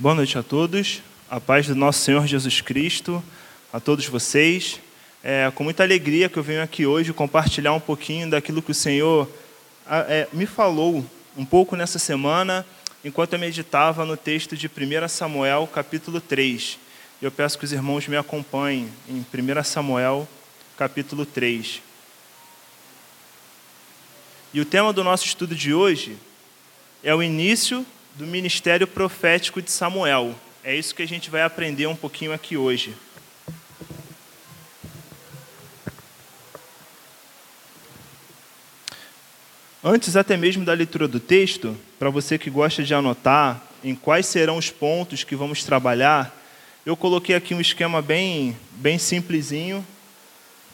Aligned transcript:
Boa 0.00 0.14
noite 0.14 0.38
a 0.38 0.42
todos, 0.42 1.02
a 1.28 1.38
paz 1.38 1.66
do 1.66 1.74
nosso 1.74 1.98
Senhor 1.98 2.26
Jesus 2.26 2.62
Cristo, 2.62 3.22
a 3.70 3.78
todos 3.78 4.06
vocês. 4.06 4.80
É 5.22 5.52
com 5.54 5.62
muita 5.62 5.82
alegria 5.82 6.26
que 6.26 6.38
eu 6.38 6.42
venho 6.42 6.62
aqui 6.62 6.86
hoje 6.86 7.12
compartilhar 7.12 7.74
um 7.74 7.80
pouquinho 7.80 8.30
daquilo 8.30 8.62
que 8.62 8.70
o 8.70 8.74
Senhor 8.74 9.28
é, 10.08 10.26
me 10.32 10.46
falou 10.46 11.04
um 11.36 11.44
pouco 11.44 11.76
nessa 11.76 11.98
semana, 11.98 12.64
enquanto 13.04 13.34
eu 13.34 13.38
meditava 13.38 14.06
no 14.06 14.16
texto 14.16 14.56
de 14.56 14.68
1 14.68 15.06
Samuel, 15.06 15.66
capítulo 15.70 16.18
3. 16.18 16.78
Eu 17.20 17.30
peço 17.30 17.58
que 17.58 17.66
os 17.66 17.72
irmãos 17.72 18.08
me 18.08 18.16
acompanhem 18.16 18.88
em 19.06 19.18
1 19.18 19.62
Samuel, 19.64 20.26
capítulo 20.78 21.26
3. 21.26 21.82
E 24.54 24.60
o 24.62 24.64
tema 24.64 24.94
do 24.94 25.04
nosso 25.04 25.26
estudo 25.26 25.54
de 25.54 25.74
hoje 25.74 26.16
é 27.04 27.14
o 27.14 27.22
início 27.22 27.84
do 28.14 28.26
ministério 28.26 28.86
profético 28.86 29.62
de 29.62 29.70
Samuel. 29.70 30.34
É 30.62 30.76
isso 30.76 30.94
que 30.94 31.02
a 31.02 31.08
gente 31.08 31.30
vai 31.30 31.42
aprender 31.42 31.86
um 31.86 31.96
pouquinho 31.96 32.32
aqui 32.32 32.56
hoje. 32.56 32.94
Antes 39.82 40.14
até 40.14 40.36
mesmo 40.36 40.64
da 40.64 40.74
leitura 40.74 41.08
do 41.08 41.18
texto, 41.18 41.74
para 41.98 42.10
você 42.10 42.36
que 42.36 42.50
gosta 42.50 42.82
de 42.82 42.92
anotar 42.92 43.62
em 43.82 43.94
quais 43.94 44.26
serão 44.26 44.58
os 44.58 44.68
pontos 44.68 45.24
que 45.24 45.34
vamos 45.34 45.64
trabalhar, 45.64 46.36
eu 46.84 46.94
coloquei 46.94 47.34
aqui 47.34 47.54
um 47.54 47.60
esquema 47.60 48.02
bem, 48.02 48.54
bem 48.72 48.98
simplesinho, 48.98 49.86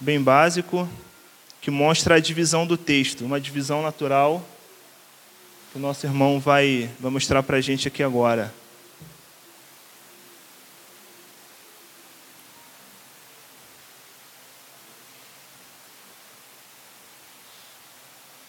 bem 0.00 0.20
básico, 0.20 0.88
que 1.60 1.70
mostra 1.70 2.16
a 2.16 2.20
divisão 2.20 2.66
do 2.66 2.76
texto, 2.76 3.24
uma 3.24 3.40
divisão 3.40 3.80
natural 3.82 4.44
o 5.76 5.78
nosso 5.78 6.06
irmão 6.06 6.40
vai, 6.40 6.88
vai 6.98 7.10
mostrar 7.10 7.42
para 7.42 7.58
a 7.58 7.60
gente 7.60 7.86
aqui 7.86 8.02
agora. 8.02 8.50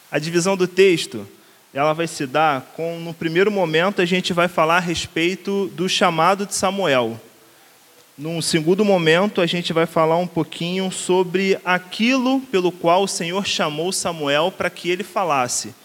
A 0.10 0.18
divisão 0.18 0.56
do 0.56 0.66
texto, 0.66 1.28
ela 1.74 1.92
vai 1.92 2.08
se 2.08 2.26
dar 2.26 2.62
com, 2.78 2.98
no 2.98 3.14
primeiro 3.14 3.52
momento, 3.52 4.02
a 4.02 4.06
gente 4.06 4.32
vai 4.32 4.48
falar 4.48 4.78
a 4.78 4.80
respeito 4.80 5.68
do 5.74 5.90
chamado 5.90 6.46
de 6.46 6.56
Samuel. 6.56 7.20
Num 8.18 8.42
segundo 8.42 8.86
momento, 8.86 9.42
a 9.42 9.46
gente 9.46 9.74
vai 9.74 9.86
falar 9.86 10.16
um 10.16 10.26
pouquinho 10.26 10.90
sobre 10.94 11.60
aquilo 11.66 12.40
pelo 12.40 12.72
qual 12.72 13.04
o 13.04 13.08
Senhor 13.08 13.46
chamou 13.46 13.92
Samuel 13.92 14.50
para 14.50 14.70
que 14.70 14.90
ele 14.90 15.04
falasse. 15.04 15.76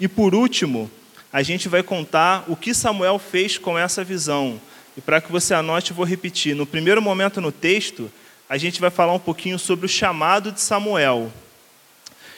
E 0.00 0.06
por 0.06 0.34
último, 0.34 0.88
a 1.32 1.42
gente 1.42 1.68
vai 1.68 1.82
contar 1.82 2.44
o 2.46 2.56
que 2.56 2.72
Samuel 2.72 3.18
fez 3.18 3.58
com 3.58 3.76
essa 3.76 4.04
visão. 4.04 4.60
E 4.96 5.00
para 5.00 5.20
que 5.20 5.30
você 5.30 5.54
anote, 5.54 5.92
vou 5.92 6.04
repetir. 6.04 6.54
No 6.54 6.66
primeiro 6.66 7.02
momento 7.02 7.40
no 7.40 7.50
texto, 7.50 8.10
a 8.48 8.56
gente 8.56 8.80
vai 8.80 8.90
falar 8.90 9.12
um 9.12 9.18
pouquinho 9.18 9.58
sobre 9.58 9.86
o 9.86 9.88
chamado 9.88 10.52
de 10.52 10.60
Samuel. 10.60 11.32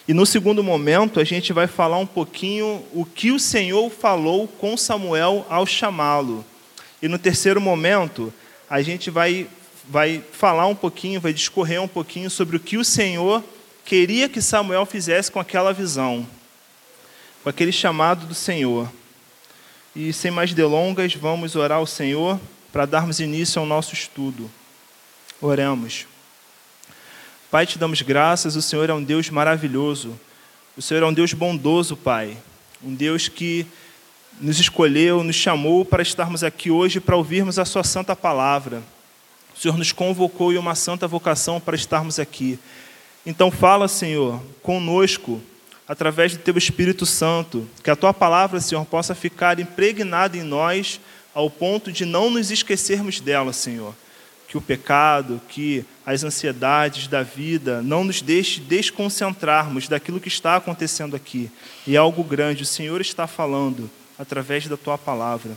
E 0.09 0.15
no 0.15 0.25
segundo 0.25 0.65
momento, 0.65 1.21
a 1.21 1.25
gente 1.25 1.53
vai 1.53 1.67
falar 1.67 1.99
um 1.99 2.07
pouquinho 2.07 2.85
o 2.93 3.05
que 3.05 3.31
o 3.31 3.39
Senhor 3.39 3.91
falou 3.91 4.49
com 4.49 4.77
Samuel 4.77 5.47
ao 5.49 5.67
chamá-lo. 5.67 6.45
E 7.03 7.09
no 7.09 7.19
terceiro 7.19 7.61
momento, 7.61 8.33
a 8.69 8.83
gente 8.83 9.11
vai, 9.11 9.47
vai 9.89 10.25
falar 10.33 10.67
um 10.67 10.75
pouquinho, 10.75 11.21
vai 11.21 11.33
discorrer 11.33 11.81
um 11.81 11.89
pouquinho 11.89 12.31
sobre 12.31 12.57
o 12.57 12.61
que 12.61 12.79
o 12.79 12.85
Senhor 12.85 13.45
queria 13.85 14.29
que 14.29 14.43
Samuel 14.43 14.87
fizesse 14.87 15.31
com 15.31 15.39
aquela 15.39 15.73
visão 15.73 16.27
com 17.43 17.49
aquele 17.49 17.73
chamado 17.73 18.27
do 18.27 18.35
Senhor. 18.35 18.91
E 19.95 20.13
sem 20.13 20.31
mais 20.31 20.55
delongas, 20.55 21.15
vamos 21.15 21.57
orar 21.57 21.79
ao 21.79 21.87
Senhor 21.87 22.39
para 22.73 22.87
darmos 22.87 23.21
início 23.21 23.61
ao 23.61 23.67
nosso 23.67 23.95
estudo. 23.95 24.51
Oremos. 25.41 26.07
Pai, 27.51 27.67
te 27.67 27.79
damos 27.79 28.01
graças, 28.03 28.55
o 28.55 28.63
Senhor 28.63 28.89
é 28.89 28.95
um 28.95 29.03
Deus 29.03 29.29
maravilhoso. 29.31 30.19
O 30.77 30.83
Senhor 30.83 31.03
é 31.03 31.07
um 31.07 31.13
Deus 31.13 31.33
bondoso, 31.33 31.97
Pai. 31.97 32.37
Um 32.83 32.95
Deus 32.95 33.27
que 33.27 33.67
nos 34.41 34.61
escolheu, 34.61 35.25
nos 35.25 35.37
chamou 35.37 35.85
para 35.85 36.03
estarmos 36.03 36.45
aqui 36.45 36.71
hoje 36.71 37.01
para 37.01 37.17
ouvirmos 37.17 37.59
a 37.59 37.65
Sua 37.65 37.83
santa 37.83 38.15
palavra. 38.15 38.83
O 39.55 39.59
Senhor 39.59 39.77
nos 39.77 39.93
convocou 39.93 40.53
em 40.53 40.59
uma 40.59 40.75
santa 40.75 41.09
vocação 41.09 41.61
para 41.61 41.75
estarmos 41.75 42.19
aqui. 42.19 42.59
Então, 43.27 43.51
fala, 43.51 43.89
Senhor, 43.89 44.41
conosco 44.63 45.43
através 45.91 46.37
do 46.37 46.39
teu 46.39 46.57
Espírito 46.57 47.05
Santo, 47.05 47.69
que 47.83 47.91
a 47.91 47.97
tua 47.97 48.15
palavra, 48.15 48.61
Senhor, 48.61 48.87
possa 48.87 49.13
ficar 49.13 49.59
impregnada 49.59 50.37
em 50.37 50.43
nós 50.45 51.01
ao 51.35 51.51
ponto 51.51 51.91
de 51.91 52.05
não 52.05 52.31
nos 52.31 52.53
esquecermos 52.53 53.19
dela, 53.19 53.53
Senhor. 53.53 53.93
Que 54.47 54.57
o 54.57 54.61
pecado, 54.61 55.41
que 55.49 55.85
as 56.07 56.23
ansiedades 56.23 57.09
da 57.09 57.25
vida 57.25 57.83
não 57.83 58.05
nos 58.05 58.23
deixe 58.23 58.61
desconcentrarmos 58.61 59.89
daquilo 59.89 60.21
que 60.21 60.29
está 60.29 60.55
acontecendo 60.55 61.17
aqui. 61.17 61.51
E 61.85 61.97
é 61.97 61.99
algo 61.99 62.23
grande, 62.23 62.63
o 62.63 62.67
Senhor 62.67 63.01
está 63.01 63.27
falando 63.27 63.91
através 64.17 64.69
da 64.69 64.77
tua 64.77 64.97
palavra. 64.97 65.57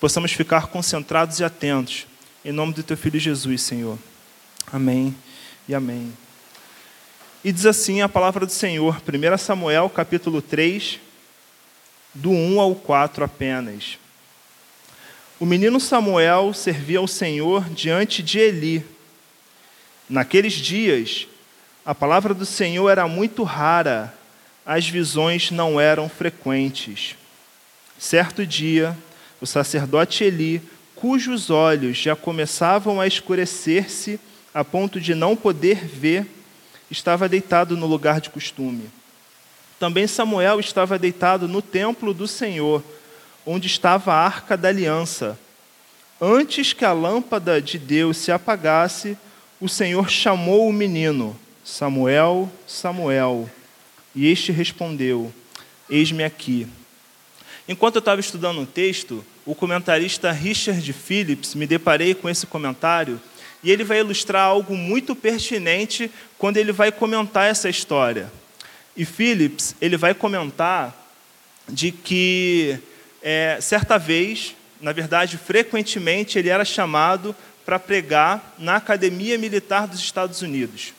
Possamos 0.00 0.32
ficar 0.32 0.68
concentrados 0.68 1.40
e 1.40 1.44
atentos. 1.44 2.06
Em 2.42 2.52
nome 2.52 2.72
do 2.72 2.82
teu 2.82 2.96
filho 2.96 3.20
Jesus, 3.20 3.60
Senhor. 3.60 3.98
Amém 4.72 5.14
e 5.68 5.74
amém. 5.74 6.23
E 7.44 7.52
diz 7.52 7.66
assim 7.66 8.00
a 8.00 8.08
palavra 8.08 8.46
do 8.46 8.52
Senhor, 8.52 9.02
1 9.06 9.36
Samuel 9.36 9.90
capítulo 9.90 10.40
3, 10.40 10.98
do 12.14 12.30
1 12.30 12.58
ao 12.58 12.74
4 12.74 13.22
apenas. 13.22 13.98
O 15.38 15.44
menino 15.44 15.78
Samuel 15.78 16.54
servia 16.54 17.00
ao 17.00 17.06
Senhor 17.06 17.68
diante 17.68 18.22
de 18.22 18.38
Eli. 18.38 18.86
Naqueles 20.08 20.54
dias, 20.54 21.28
a 21.84 21.94
palavra 21.94 22.32
do 22.32 22.46
Senhor 22.46 22.88
era 22.88 23.06
muito 23.06 23.42
rara, 23.42 24.16
as 24.64 24.88
visões 24.88 25.50
não 25.50 25.78
eram 25.78 26.08
frequentes. 26.08 27.14
Certo 27.98 28.46
dia, 28.46 28.96
o 29.38 29.46
sacerdote 29.46 30.24
Eli, 30.24 30.62
cujos 30.96 31.50
olhos 31.50 31.98
já 31.98 32.16
começavam 32.16 33.02
a 33.02 33.06
escurecer-se 33.06 34.18
a 34.54 34.64
ponto 34.64 34.98
de 34.98 35.14
não 35.14 35.36
poder 35.36 35.84
ver, 35.84 36.24
estava 36.94 37.28
deitado 37.28 37.76
no 37.76 37.86
lugar 37.86 38.20
de 38.20 38.30
costume. 38.30 38.90
Também 39.78 40.06
Samuel 40.06 40.60
estava 40.60 40.98
deitado 40.98 41.46
no 41.46 41.60
templo 41.60 42.14
do 42.14 42.26
Senhor, 42.26 42.82
onde 43.44 43.66
estava 43.66 44.12
a 44.12 44.24
arca 44.24 44.56
da 44.56 44.68
aliança. 44.68 45.38
Antes 46.20 46.72
que 46.72 46.84
a 46.84 46.92
lâmpada 46.92 47.60
de 47.60 47.78
Deus 47.78 48.16
se 48.16 48.32
apagasse, 48.32 49.18
o 49.60 49.68
Senhor 49.68 50.08
chamou 50.08 50.68
o 50.68 50.72
menino: 50.72 51.38
Samuel, 51.64 52.50
Samuel. 52.66 53.50
E 54.14 54.26
este 54.28 54.52
respondeu: 54.52 55.32
Eis-me 55.90 56.22
aqui. 56.22 56.68
Enquanto 57.68 57.96
eu 57.96 58.00
estava 58.00 58.20
estudando 58.20 58.60
o 58.60 58.66
texto, 58.66 59.24
o 59.44 59.54
comentarista 59.54 60.30
Richard 60.30 60.92
Phillips, 60.92 61.54
me 61.54 61.66
deparei 61.66 62.14
com 62.14 62.28
esse 62.28 62.46
comentário 62.46 63.20
e 63.64 63.70
ele 63.70 63.82
vai 63.82 64.00
ilustrar 64.00 64.44
algo 64.44 64.76
muito 64.76 65.16
pertinente 65.16 66.10
quando 66.36 66.58
ele 66.58 66.70
vai 66.70 66.92
comentar 66.92 67.50
essa 67.50 67.68
história. 67.68 68.30
E 68.94 69.06
Phillips, 69.06 69.74
ele 69.80 69.96
vai 69.96 70.12
comentar 70.12 70.94
de 71.66 71.90
que 71.90 72.78
é, 73.22 73.58
certa 73.62 73.98
vez, 73.98 74.54
na 74.82 74.92
verdade, 74.92 75.38
frequentemente, 75.38 76.38
ele 76.38 76.50
era 76.50 76.62
chamado 76.62 77.34
para 77.64 77.78
pregar 77.78 78.54
na 78.58 78.76
Academia 78.76 79.38
Militar 79.38 79.88
dos 79.88 79.98
Estados 79.98 80.42
Unidos. 80.42 80.92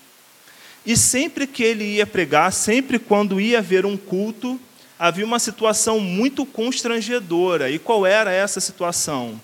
E 0.83 0.97
sempre 0.97 1.45
que 1.45 1.63
ele 1.63 1.83
ia 1.83 2.07
pregar, 2.07 2.51
sempre 2.51 2.97
quando 2.97 3.39
ia 3.39 3.59
haver 3.59 3.85
um 3.85 3.95
culto, 3.95 4.59
havia 4.97 5.25
uma 5.25 5.37
situação 5.37 5.99
muito 5.99 6.47
constrangedora. 6.47 7.69
E 7.69 7.77
qual 7.77 8.07
era 8.07 8.31
essa 8.31 8.59
situação? 8.59 9.39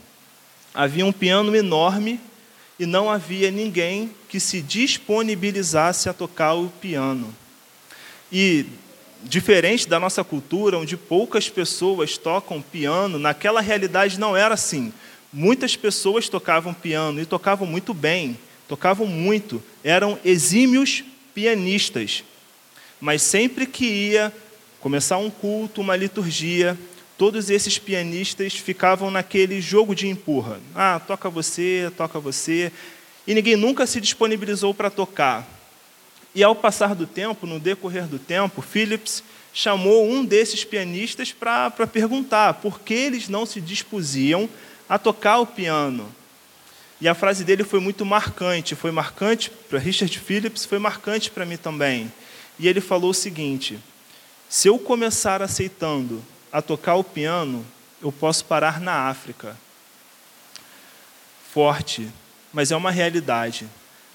Havia 0.73 1.05
um 1.05 1.11
piano 1.11 1.55
enorme 1.55 2.19
e 2.79 2.85
não 2.85 3.09
havia 3.09 3.51
ninguém 3.51 4.11
que 4.27 4.39
se 4.39 4.61
disponibilizasse 4.61 6.09
a 6.09 6.13
tocar 6.13 6.53
o 6.53 6.69
piano. 6.69 7.35
E, 8.31 8.65
diferente 9.23 9.87
da 9.87 9.99
nossa 9.99 10.23
cultura, 10.23 10.77
onde 10.77 10.97
poucas 10.97 11.49
pessoas 11.49 12.17
tocam 12.17 12.61
piano, 12.61 13.19
naquela 13.19 13.61
realidade 13.61 14.19
não 14.19 14.35
era 14.35 14.55
assim. 14.55 14.91
Muitas 15.31 15.75
pessoas 15.75 16.27
tocavam 16.27 16.73
piano 16.73 17.21
e 17.21 17.25
tocavam 17.25 17.67
muito 17.67 17.93
bem, 17.93 18.37
tocavam 18.67 19.05
muito, 19.05 19.61
eram 19.83 20.17
exímios 20.25 21.03
pianistas. 21.33 22.23
Mas 22.99 23.21
sempre 23.21 23.65
que 23.65 23.85
ia 23.85 24.33
começar 24.79 25.17
um 25.17 25.29
culto, 25.29 25.81
uma 25.81 25.95
liturgia, 25.95 26.77
todos 27.21 27.51
esses 27.51 27.77
pianistas 27.77 28.53
ficavam 28.53 29.11
naquele 29.11 29.61
jogo 29.61 29.93
de 29.93 30.07
empurra. 30.07 30.59
Ah, 30.73 30.99
toca 30.99 31.29
você, 31.29 31.91
toca 31.95 32.19
você. 32.19 32.71
E 33.27 33.35
ninguém 33.35 33.55
nunca 33.55 33.85
se 33.85 34.01
disponibilizou 34.01 34.73
para 34.73 34.89
tocar. 34.89 35.47
E 36.33 36.43
ao 36.43 36.55
passar 36.55 36.95
do 36.95 37.05
tempo, 37.05 37.45
no 37.45 37.59
decorrer 37.59 38.07
do 38.07 38.17
tempo, 38.17 38.63
Phillips 38.63 39.23
chamou 39.53 40.09
um 40.09 40.25
desses 40.25 40.63
pianistas 40.63 41.31
para 41.31 41.69
perguntar 41.85 42.55
por 42.55 42.79
que 42.79 42.95
eles 42.95 43.29
não 43.29 43.45
se 43.45 43.61
dispusiam 43.61 44.49
a 44.89 44.97
tocar 44.97 45.37
o 45.41 45.45
piano. 45.45 46.11
E 46.99 47.07
a 47.07 47.13
frase 47.13 47.43
dele 47.43 47.63
foi 47.63 47.79
muito 47.79 48.03
marcante, 48.03 48.73
foi 48.73 48.89
marcante 48.89 49.51
para 49.69 49.77
Richard 49.77 50.17
Phillips, 50.17 50.65
foi 50.65 50.79
marcante 50.79 51.29
para 51.29 51.45
mim 51.45 51.57
também. 51.57 52.11
E 52.57 52.67
ele 52.67 52.81
falou 52.81 53.11
o 53.11 53.13
seguinte: 53.13 53.77
se 54.49 54.67
eu 54.67 54.79
começar 54.79 55.43
aceitando 55.43 56.23
a 56.51 56.61
tocar 56.61 56.95
o 56.95 57.03
piano, 57.03 57.65
eu 58.01 58.11
posso 58.11 58.45
parar 58.45 58.79
na 58.79 59.09
África. 59.09 59.57
Forte, 61.53 62.07
mas 62.53 62.71
é 62.71 62.75
uma 62.75 62.91
realidade. 62.91 63.67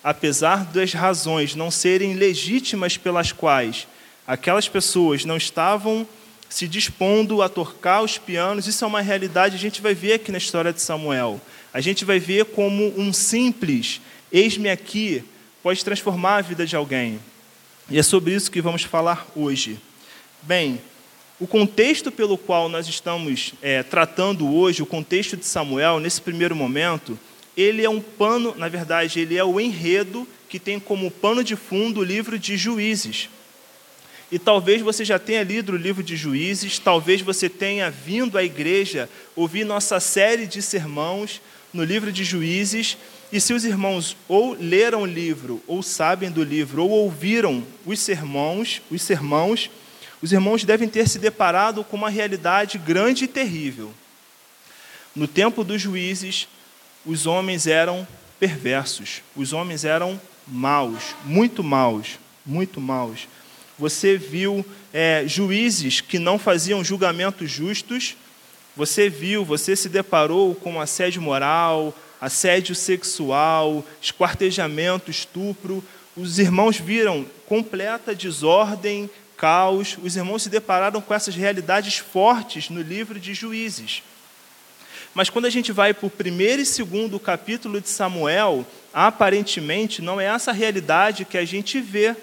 Apesar 0.02 0.64
das 0.64 0.92
razões 0.92 1.54
não 1.54 1.70
serem 1.70 2.14
legítimas 2.14 2.96
pelas 2.96 3.32
quais 3.32 3.86
aquelas 4.26 4.68
pessoas 4.68 5.24
não 5.24 5.36
estavam 5.36 6.06
se 6.48 6.68
dispondo 6.68 7.42
a 7.42 7.48
tocar 7.48 8.02
os 8.02 8.18
pianos, 8.18 8.66
isso 8.66 8.84
é 8.84 8.86
uma 8.86 9.00
realidade, 9.00 9.56
a 9.56 9.58
gente 9.58 9.82
vai 9.82 9.94
ver 9.94 10.14
aqui 10.14 10.30
na 10.30 10.38
história 10.38 10.72
de 10.72 10.80
Samuel. 10.80 11.40
A 11.72 11.80
gente 11.80 12.04
vai 12.04 12.18
ver 12.18 12.46
como 12.46 12.92
um 12.98 13.12
simples 13.12 14.00
eis-me 14.30 14.68
aqui 14.68 15.24
pode 15.62 15.84
transformar 15.84 16.36
a 16.36 16.40
vida 16.42 16.66
de 16.66 16.76
alguém. 16.76 17.18
E 17.88 17.98
é 17.98 18.02
sobre 18.02 18.34
isso 18.34 18.50
que 18.50 18.60
vamos 18.60 18.82
falar 18.82 19.26
hoje. 19.34 19.80
Bem, 20.42 20.80
o 21.38 21.46
contexto 21.46 22.10
pelo 22.10 22.38
qual 22.38 22.68
nós 22.68 22.88
estamos 22.88 23.52
é, 23.60 23.82
tratando 23.82 24.50
hoje, 24.54 24.82
o 24.82 24.86
contexto 24.86 25.36
de 25.36 25.44
Samuel, 25.44 26.00
nesse 26.00 26.20
primeiro 26.20 26.56
momento, 26.56 27.18
ele 27.54 27.84
é 27.84 27.90
um 27.90 28.00
pano, 28.00 28.54
na 28.56 28.68
verdade, 28.68 29.20
ele 29.20 29.36
é 29.36 29.44
o 29.44 29.60
enredo 29.60 30.26
que 30.48 30.58
tem 30.58 30.80
como 30.80 31.10
pano 31.10 31.44
de 31.44 31.54
fundo 31.54 32.00
o 32.00 32.04
livro 32.04 32.38
de 32.38 32.56
Juízes. 32.56 33.28
E 34.32 34.38
talvez 34.38 34.80
você 34.80 35.04
já 35.04 35.18
tenha 35.18 35.42
lido 35.42 35.72
o 35.72 35.76
livro 35.76 36.02
de 36.02 36.16
Juízes, 36.16 36.78
talvez 36.78 37.20
você 37.20 37.48
tenha 37.48 37.90
vindo 37.90 38.38
à 38.38 38.42
igreja 38.42 39.08
ouvir 39.36 39.64
nossa 39.64 40.00
série 40.00 40.46
de 40.46 40.62
sermãos 40.62 41.40
no 41.72 41.84
livro 41.84 42.10
de 42.10 42.24
Juízes. 42.24 42.96
E 43.30 43.40
se 43.40 43.52
os 43.52 43.64
irmãos 43.64 44.16
ou 44.26 44.56
leram 44.58 45.02
o 45.02 45.06
livro, 45.06 45.62
ou 45.66 45.82
sabem 45.82 46.30
do 46.30 46.42
livro, 46.42 46.82
ou 46.82 46.90
ouviram 46.90 47.62
os 47.84 48.00
sermões, 48.00 48.80
os 48.90 49.02
sermãos, 49.02 49.70
os 50.22 50.32
irmãos 50.32 50.64
devem 50.64 50.88
ter 50.88 51.08
se 51.08 51.18
deparado 51.18 51.84
com 51.84 51.96
uma 51.96 52.10
realidade 52.10 52.78
grande 52.78 53.24
e 53.24 53.28
terrível. 53.28 53.92
No 55.14 55.26
tempo 55.26 55.62
dos 55.62 55.80
juízes, 55.80 56.48
os 57.04 57.26
homens 57.26 57.66
eram 57.66 58.06
perversos, 58.38 59.22
os 59.34 59.52
homens 59.52 59.84
eram 59.84 60.20
maus, 60.46 61.14
muito 61.24 61.62
maus, 61.62 62.18
muito 62.44 62.80
maus. 62.80 63.28
Você 63.78 64.16
viu 64.16 64.64
é, 64.92 65.24
juízes 65.26 66.00
que 66.00 66.18
não 66.18 66.38
faziam 66.38 66.82
julgamentos 66.82 67.50
justos, 67.50 68.16
você 68.76 69.08
viu, 69.08 69.44
você 69.44 69.74
se 69.74 69.88
deparou 69.88 70.54
com 70.54 70.80
assédio 70.80 71.22
moral, 71.22 71.94
assédio 72.20 72.74
sexual, 72.74 73.84
esquartejamento, 74.00 75.10
estupro. 75.10 75.82
Os 76.14 76.38
irmãos 76.38 76.76
viram 76.76 77.24
completa 77.46 78.14
desordem, 78.14 79.08
caos. 79.36 79.98
Os 80.02 80.16
irmãos 80.16 80.42
se 80.42 80.48
depararam 80.48 81.00
com 81.00 81.14
essas 81.14 81.34
realidades 81.34 81.98
fortes 81.98 82.70
no 82.70 82.80
livro 82.80 83.20
de 83.20 83.34
Juízes. 83.34 84.02
Mas 85.14 85.30
quando 85.30 85.46
a 85.46 85.50
gente 85.50 85.72
vai 85.72 85.94
para 85.94 86.06
o 86.06 86.10
primeiro 86.10 86.60
e 86.60 86.66
segundo 86.66 87.18
capítulo 87.18 87.80
de 87.80 87.88
Samuel, 87.88 88.66
aparentemente 88.92 90.02
não 90.02 90.20
é 90.20 90.26
essa 90.26 90.52
realidade 90.52 91.24
que 91.24 91.38
a 91.38 91.44
gente 91.44 91.80
vê. 91.80 92.14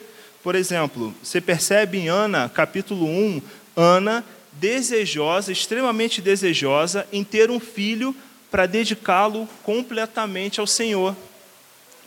Por 0.43 0.53
exemplo, 0.53 1.15
você 1.23 1.41
percebe 1.41 1.97
em 1.97 2.07
Ana, 2.07 2.49
capítulo 2.49 3.07
1, 3.07 3.41
Ana 3.75 4.23
desejosa, 4.53 5.51
extremamente 5.51 6.21
desejosa, 6.21 7.07
em 7.11 7.23
ter 7.23 7.49
um 7.49 7.59
filho 7.59 8.15
para 8.51 8.67
dedicá-lo 8.67 9.49
completamente 9.63 10.59
ao 10.59 10.67
Senhor. 10.67 11.15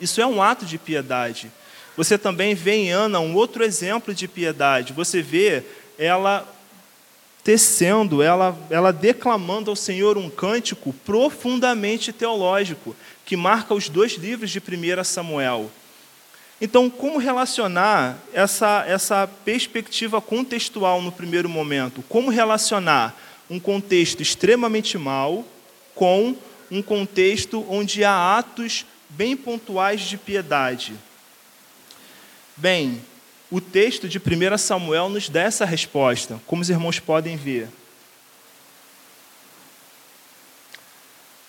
Isso 0.01 0.21
é 0.21 0.27
um 0.27 0.41
ato 0.41 0.65
de 0.65 0.79
piedade. 0.79 1.51
Você 1.97 2.19
também 2.19 2.55
vê 2.55 2.73
em 2.73 2.91
Ana 2.91 3.21
um 3.21 3.35
outro 3.35 3.65
exemplo 3.65 4.15
de 4.15 4.29
piedade. 4.29 4.93
Você 4.93 5.23
vê 5.23 5.63
ela 5.99 6.47
tecendo, 7.43 8.23
ela, 8.23 8.59
ela 8.69 8.93
declamando 8.93 9.71
ao 9.71 9.77
Senhor 9.77 10.19
um 10.19 10.29
cântico 10.29 10.93
profundamente 10.93 12.13
teológico, 12.13 12.95
que 13.25 13.37
marca 13.37 13.73
os 13.73 13.89
dois 13.89 14.15
livros 14.15 14.51
de 14.51 14.59
1 14.59 15.05
Samuel. 15.05 15.71
Então, 16.61 16.91
como 16.91 17.19
relacionar 17.19 18.19
essa, 18.33 18.85
essa 18.89 19.29
perspectiva 19.45 20.21
contextual 20.21 21.01
no 21.01 21.13
primeiro 21.13 21.49
momento? 21.49 22.03
Como 22.09 22.31
relacionar 22.31 23.15
um 23.49 23.61
contexto 23.61 24.21
extremamente 24.21 24.99
mau 24.99 25.45
com 25.95 26.35
um 26.71 26.83
contexto 26.83 27.65
onde 27.69 28.03
há 28.03 28.39
atos 28.39 28.85
bem 29.09 29.37
pontuais 29.37 30.01
de 30.01 30.17
piedade? 30.17 30.95
Bem, 32.57 33.03
o 33.51 33.61
texto 33.61 34.09
de 34.09 34.19
1 34.19 34.59
Samuel 34.59 35.09
nos 35.09 35.29
dá 35.29 35.43
essa 35.43 35.65
resposta, 35.65 36.41
como 36.47 36.63
os 36.63 36.71
irmãos 36.71 36.99
podem 36.99 37.37
ver. 37.37 37.69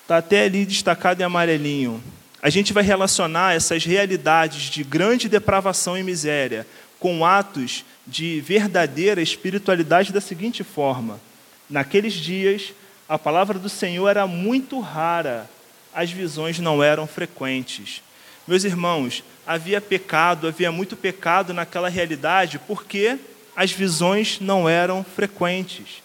Está 0.03 0.17
até 0.17 0.43
ali 0.43 0.65
destacado 0.65 1.21
em 1.21 1.23
amarelinho 1.25 2.03
a 2.41 2.49
gente 2.49 2.71
vai 2.71 2.83
relacionar 2.83 3.55
essas 3.55 3.83
realidades 3.83 4.69
de 4.69 4.83
grande 4.83 5.27
depravação 5.27 5.97
e 5.97 6.03
miséria 6.03 6.67
com 6.99 7.25
atos 7.25 7.83
de 8.05 8.39
verdadeira 8.41 9.21
espiritualidade 9.21 10.13
da 10.13 10.21
seguinte 10.21 10.63
forma: 10.63 11.19
naqueles 11.69 12.13
dias, 12.13 12.73
a 13.09 13.17
palavra 13.17 13.57
do 13.57 13.69
Senhor 13.69 14.07
era 14.07 14.27
muito 14.27 14.79
rara, 14.79 15.49
as 15.93 16.11
visões 16.11 16.59
não 16.59 16.83
eram 16.83 17.07
frequentes. 17.07 18.01
Meus 18.47 18.63
irmãos, 18.63 19.23
havia 19.47 19.79
pecado, 19.79 20.47
havia 20.47 20.71
muito 20.71 20.97
pecado 20.97 21.53
naquela 21.53 21.87
realidade, 21.87 22.59
porque 22.59 23.17
as 23.55 23.71
visões 23.71 24.39
não 24.41 24.67
eram 24.67 25.03
frequentes. 25.03 26.03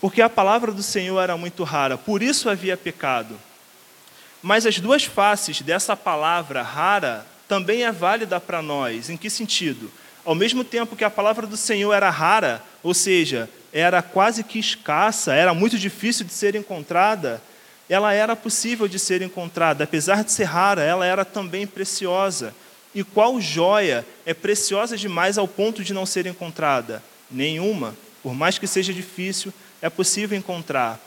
Porque 0.00 0.20
a 0.20 0.28
palavra 0.28 0.70
do 0.70 0.82
Senhor 0.82 1.18
era 1.18 1.36
muito 1.36 1.64
rara, 1.64 1.96
por 1.96 2.22
isso 2.22 2.50
havia 2.50 2.76
pecado. 2.76 3.40
Mas 4.42 4.66
as 4.66 4.78
duas 4.78 5.04
faces 5.04 5.62
dessa 5.62 5.96
palavra 5.96 6.62
rara 6.62 7.26
também 7.48 7.84
é 7.84 7.92
válida 7.92 8.38
para 8.38 8.62
nós. 8.62 9.10
Em 9.10 9.16
que 9.16 9.28
sentido? 9.28 9.90
Ao 10.24 10.34
mesmo 10.34 10.62
tempo 10.62 10.96
que 10.96 11.04
a 11.04 11.10
palavra 11.10 11.46
do 11.46 11.56
Senhor 11.56 11.92
era 11.92 12.10
rara, 12.10 12.62
ou 12.82 12.94
seja, 12.94 13.48
era 13.72 14.02
quase 14.02 14.44
que 14.44 14.58
escassa, 14.58 15.34
era 15.34 15.52
muito 15.54 15.78
difícil 15.78 16.24
de 16.24 16.32
ser 16.32 16.54
encontrada, 16.54 17.42
ela 17.90 18.14
era 18.14 18.34
possível 18.34 18.88
de 18.88 18.98
ser 18.98 19.20
encontrada. 19.20 19.84
Apesar 19.84 20.24
de 20.24 20.32
ser 20.32 20.44
rara, 20.44 20.82
ela 20.82 21.04
era 21.04 21.24
também 21.24 21.66
preciosa. 21.66 22.54
E 22.94 23.04
qual 23.04 23.38
joia 23.38 24.06
é 24.24 24.32
preciosa 24.32 24.96
demais 24.96 25.36
ao 25.36 25.46
ponto 25.46 25.84
de 25.84 25.92
não 25.92 26.06
ser 26.06 26.26
encontrada? 26.26 27.02
Nenhuma. 27.30 27.94
Por 28.22 28.34
mais 28.34 28.58
que 28.58 28.66
seja 28.66 28.94
difícil, 28.94 29.52
é 29.82 29.90
possível 29.90 30.38
encontrar. 30.38 30.98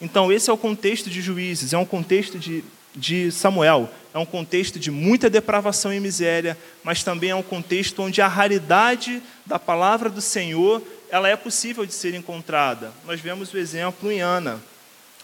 Então, 0.00 0.32
esse 0.32 0.48
é 0.48 0.52
o 0.52 0.56
contexto 0.56 1.10
de 1.10 1.20
juízes, 1.20 1.74
é 1.74 1.78
um 1.78 1.84
contexto 1.84 2.38
de 2.38 2.64
de 2.98 3.30
Samuel. 3.30 3.88
É 4.12 4.18
um 4.18 4.26
contexto 4.26 4.78
de 4.78 4.90
muita 4.90 5.30
depravação 5.30 5.92
e 5.92 6.00
miséria, 6.00 6.58
mas 6.82 7.02
também 7.02 7.30
é 7.30 7.34
um 7.34 7.42
contexto 7.42 8.02
onde 8.02 8.20
a 8.20 8.26
raridade 8.26 9.22
da 9.46 9.58
palavra 9.58 10.10
do 10.10 10.20
Senhor 10.20 10.82
ela 11.10 11.28
é 11.28 11.36
possível 11.36 11.86
de 11.86 11.94
ser 11.94 12.14
encontrada. 12.14 12.92
Nós 13.06 13.20
vemos 13.20 13.52
o 13.52 13.58
exemplo 13.58 14.10
em 14.10 14.20
Ana. 14.20 14.60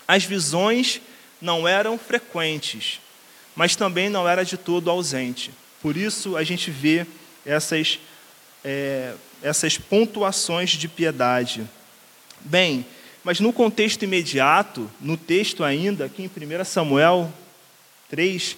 As 0.07 0.25
visões 0.25 1.01
não 1.41 1.67
eram 1.67 1.99
frequentes, 1.99 3.01
mas 3.55 3.77
também 3.77 4.09
não 4.09 4.29
era 4.29 4.45
de 4.45 4.57
todo 4.57 4.91
ausente. 4.91 5.51
Por 5.81 5.97
isso 5.97 6.37
a 6.37 6.45
gente 6.45 6.71
vê 6.71 7.07
essas, 7.45 7.99
é, 8.65 9.15
essas 9.43 9.77
pontuações 9.77 10.71
de 10.71 10.89
piedade. 10.89 11.69
Bem, 12.41 12.87
mas 13.23 13.41
no 13.41 13.53
contexto 13.53 14.03
imediato, 14.03 14.91
no 15.01 15.17
texto 15.17 15.65
ainda, 15.65 16.07
aqui 16.07 16.23
em 16.23 16.27
1 16.27 16.65
Samuel 16.65 17.33
3, 18.11 18.57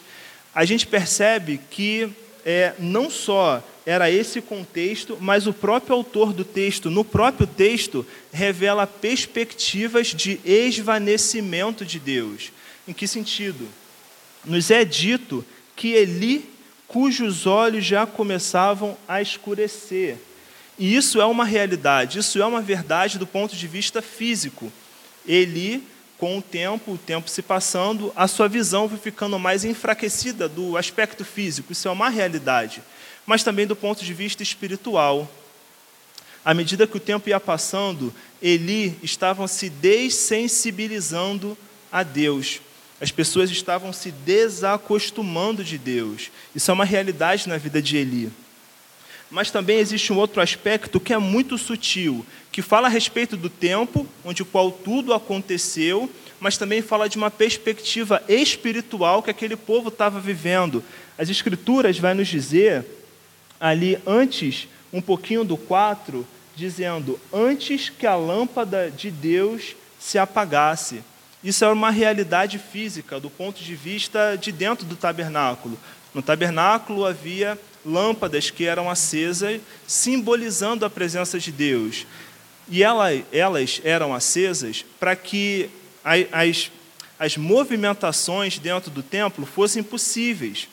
a 0.54 0.64
gente 0.64 0.86
percebe 0.86 1.60
que 1.70 2.10
é, 2.44 2.74
não 2.78 3.10
só 3.10 3.62
era 3.86 4.10
esse 4.10 4.40
contexto, 4.40 5.16
mas 5.20 5.46
o 5.46 5.52
próprio 5.52 5.94
autor 5.94 6.32
do 6.32 6.44
texto, 6.44 6.90
no 6.90 7.04
próprio 7.04 7.46
texto, 7.46 8.04
revela 8.32 8.84
perspectivas 8.84 10.08
de 10.08 10.40
esvanecimento 10.44 11.84
de 11.86 12.00
Deus. 12.00 12.50
Em 12.88 12.92
que 12.92 13.06
sentido? 13.06 13.68
Nos 14.44 14.72
é 14.72 14.84
dito 14.84 15.44
que 15.76 15.92
Eli, 15.92 16.50
cujos 16.88 17.46
olhos 17.46 17.84
já 17.84 18.04
começavam 18.04 18.96
a 19.06 19.22
escurecer. 19.22 20.16
E 20.76 20.96
isso 20.96 21.20
é 21.20 21.24
uma 21.24 21.44
realidade, 21.44 22.18
isso 22.18 22.42
é 22.42 22.44
uma 22.44 22.60
verdade 22.60 23.18
do 23.18 23.26
ponto 23.26 23.54
de 23.54 23.68
vista 23.68 24.02
físico. 24.02 24.72
Eli 25.26 25.82
com 26.18 26.38
o 26.38 26.42
tempo, 26.42 26.92
o 26.92 26.98
tempo 26.98 27.28
se 27.28 27.42
passando, 27.42 28.12
a 28.16 28.26
sua 28.26 28.48
visão 28.48 28.88
foi 28.88 28.98
ficando 28.98 29.38
mais 29.38 29.64
enfraquecida 29.64 30.48
do 30.48 30.76
aspecto 30.76 31.24
físico, 31.24 31.72
isso 31.72 31.88
é 31.88 31.90
uma 31.90 32.08
realidade, 32.08 32.82
mas 33.26 33.42
também 33.42 33.66
do 33.66 33.74
ponto 33.74 34.04
de 34.04 34.14
vista 34.14 34.42
espiritual. 34.42 35.28
À 36.44 36.54
medida 36.54 36.86
que 36.86 36.96
o 36.96 37.00
tempo 37.00 37.28
ia 37.28 37.40
passando, 37.40 38.14
Eli 38.40 38.96
estava 39.02 39.48
se 39.48 39.68
dessensibilizando 39.68 41.58
a 41.90 42.04
Deus. 42.04 42.60
As 43.00 43.10
pessoas 43.10 43.50
estavam 43.50 43.92
se 43.92 44.10
desacostumando 44.10 45.64
de 45.64 45.76
Deus. 45.76 46.30
Isso 46.54 46.70
é 46.70 46.74
uma 46.74 46.84
realidade 46.84 47.48
na 47.48 47.58
vida 47.58 47.82
de 47.82 47.96
Eli. 47.96 48.30
Mas 49.28 49.50
também 49.50 49.78
existe 49.78 50.12
um 50.12 50.18
outro 50.18 50.40
aspecto 50.40 51.00
que 51.00 51.12
é 51.12 51.18
muito 51.18 51.58
sutil, 51.58 52.24
que 52.52 52.62
fala 52.62 52.86
a 52.86 52.90
respeito 52.90 53.36
do 53.36 53.50
tempo 53.50 54.06
onde 54.24 54.42
o 54.42 54.46
qual 54.46 54.70
tudo 54.70 55.12
aconteceu, 55.12 56.08
mas 56.38 56.56
também 56.56 56.80
fala 56.80 57.08
de 57.08 57.16
uma 57.16 57.30
perspectiva 57.30 58.22
espiritual 58.28 59.22
que 59.22 59.30
aquele 59.30 59.56
povo 59.56 59.88
estava 59.88 60.20
vivendo. 60.20 60.82
As 61.18 61.28
escrituras 61.28 61.98
vai 61.98 62.14
nos 62.14 62.28
dizer 62.28 62.84
ali 63.60 63.98
antes, 64.06 64.68
um 64.92 65.00
pouquinho 65.00 65.44
do 65.44 65.56
4, 65.56 66.26
dizendo: 66.54 67.20
"Antes 67.32 67.88
que 67.88 68.06
a 68.06 68.16
lâmpada 68.16 68.90
de 68.90 69.10
Deus 69.10 69.76
se 69.98 70.18
apagasse". 70.18 71.02
Isso 71.42 71.64
é 71.64 71.68
uma 71.68 71.90
realidade 71.90 72.58
física 72.58 73.20
do 73.20 73.30
ponto 73.30 73.62
de 73.62 73.74
vista 73.76 74.36
de 74.36 74.50
dentro 74.50 74.84
do 74.84 74.96
tabernáculo. 74.96 75.78
No 76.12 76.22
tabernáculo 76.22 77.04
havia 77.04 77.58
lâmpadas 77.84 78.50
que 78.50 78.64
eram 78.64 78.90
acesas, 78.90 79.60
simbolizando 79.86 80.84
a 80.84 80.90
presença 80.90 81.38
de 81.38 81.52
Deus. 81.52 82.06
E 82.68 82.82
elas 82.82 83.80
eram 83.84 84.12
acesas 84.12 84.84
para 84.98 85.14
que 85.14 85.70
as, 86.32 86.70
as 87.18 87.36
movimentações 87.36 88.58
dentro 88.58 88.90
do 88.90 89.02
templo 89.02 89.46
fossem 89.46 89.82
possíveis, 89.82 90.68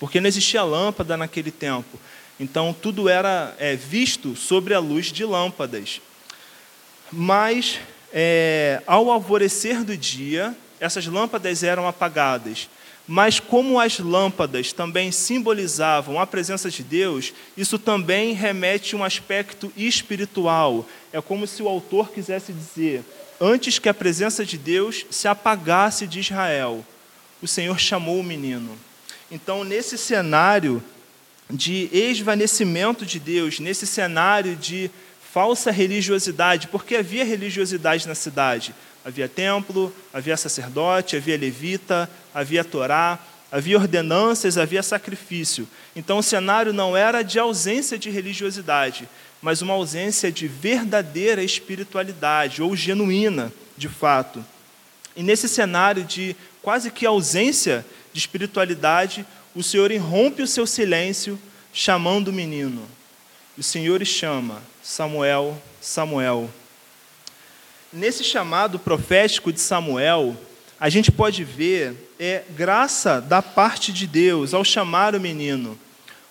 porque 0.00 0.18
não 0.18 0.26
existia 0.26 0.62
lâmpada 0.62 1.14
naquele 1.14 1.50
tempo. 1.50 2.00
Então, 2.40 2.72
tudo 2.72 3.06
era 3.06 3.54
é, 3.58 3.76
visto 3.76 4.34
sobre 4.34 4.72
a 4.72 4.78
luz 4.78 5.12
de 5.12 5.26
lâmpadas. 5.26 6.00
Mas, 7.12 7.78
é, 8.10 8.82
ao 8.86 9.10
alvorecer 9.10 9.84
do 9.84 9.94
dia, 9.94 10.56
essas 10.80 11.06
lâmpadas 11.06 11.62
eram 11.62 11.86
apagadas. 11.86 12.70
Mas 13.06 13.38
como 13.38 13.78
as 13.78 13.98
lâmpadas 13.98 14.72
também 14.72 15.12
simbolizavam 15.12 16.18
a 16.18 16.26
presença 16.26 16.70
de 16.70 16.82
Deus, 16.82 17.34
isso 17.54 17.78
também 17.78 18.32
remete 18.32 18.94
a 18.94 18.98
um 18.98 19.04
aspecto 19.04 19.70
espiritual. 19.76 20.86
É 21.12 21.20
como 21.20 21.46
se 21.46 21.62
o 21.62 21.68
autor 21.68 22.10
quisesse 22.10 22.52
dizer: 22.52 23.04
antes 23.38 23.78
que 23.78 23.88
a 23.88 23.94
presença 23.94 24.46
de 24.46 24.56
Deus 24.56 25.04
se 25.10 25.28
apagasse 25.28 26.06
de 26.06 26.20
Israel, 26.20 26.86
o 27.42 27.48
Senhor 27.48 27.78
chamou 27.78 28.20
o 28.20 28.24
menino. 28.24 28.78
Então, 29.30 29.64
nesse 29.64 29.96
cenário 29.96 30.82
de 31.48 31.88
esvanecimento 31.92 33.06
de 33.06 33.18
Deus, 33.18 33.60
nesse 33.60 33.86
cenário 33.86 34.56
de 34.56 34.90
falsa 35.32 35.70
religiosidade, 35.70 36.68
porque 36.68 36.96
havia 36.96 37.24
religiosidade 37.24 38.08
na 38.08 38.14
cidade, 38.14 38.74
Havia 39.04 39.28
templo, 39.28 39.92
havia 40.12 40.36
sacerdote, 40.36 41.16
havia 41.16 41.36
levita, 41.36 42.08
havia 42.34 42.62
Torá, 42.62 43.18
havia 43.50 43.78
ordenanças, 43.78 44.58
havia 44.58 44.82
sacrifício. 44.82 45.66
Então 45.96 46.18
o 46.18 46.22
cenário 46.22 46.72
não 46.72 46.96
era 46.96 47.22
de 47.22 47.38
ausência 47.38 47.98
de 47.98 48.10
religiosidade, 48.10 49.08
mas 49.40 49.62
uma 49.62 49.72
ausência 49.72 50.30
de 50.30 50.46
verdadeira 50.46 51.42
espiritualidade, 51.42 52.62
ou 52.62 52.76
genuína, 52.76 53.50
de 53.74 53.88
fato. 53.88 54.44
E 55.16 55.22
nesse 55.22 55.48
cenário 55.48 56.04
de 56.04 56.36
quase 56.60 56.90
que 56.90 57.06
ausência 57.06 57.84
de 58.12 58.18
espiritualidade, 58.18 59.24
o 59.54 59.62
Senhor 59.62 59.90
irrompe 59.90 60.42
o 60.42 60.46
seu 60.46 60.66
silêncio, 60.66 61.38
chamando 61.72 62.28
o 62.28 62.32
menino. 62.32 62.82
O 63.56 63.62
Senhor 63.62 64.04
chama 64.04 64.62
Samuel, 64.82 65.60
Samuel 65.80 66.50
nesse 67.92 68.22
chamado 68.22 68.78
profético 68.78 69.52
de 69.52 69.60
Samuel, 69.60 70.36
a 70.78 70.88
gente 70.88 71.10
pode 71.10 71.44
ver 71.44 72.08
é 72.18 72.44
graça 72.50 73.20
da 73.20 73.42
parte 73.42 73.92
de 73.92 74.06
Deus 74.06 74.54
ao 74.54 74.64
chamar 74.64 75.14
o 75.14 75.20
menino. 75.20 75.78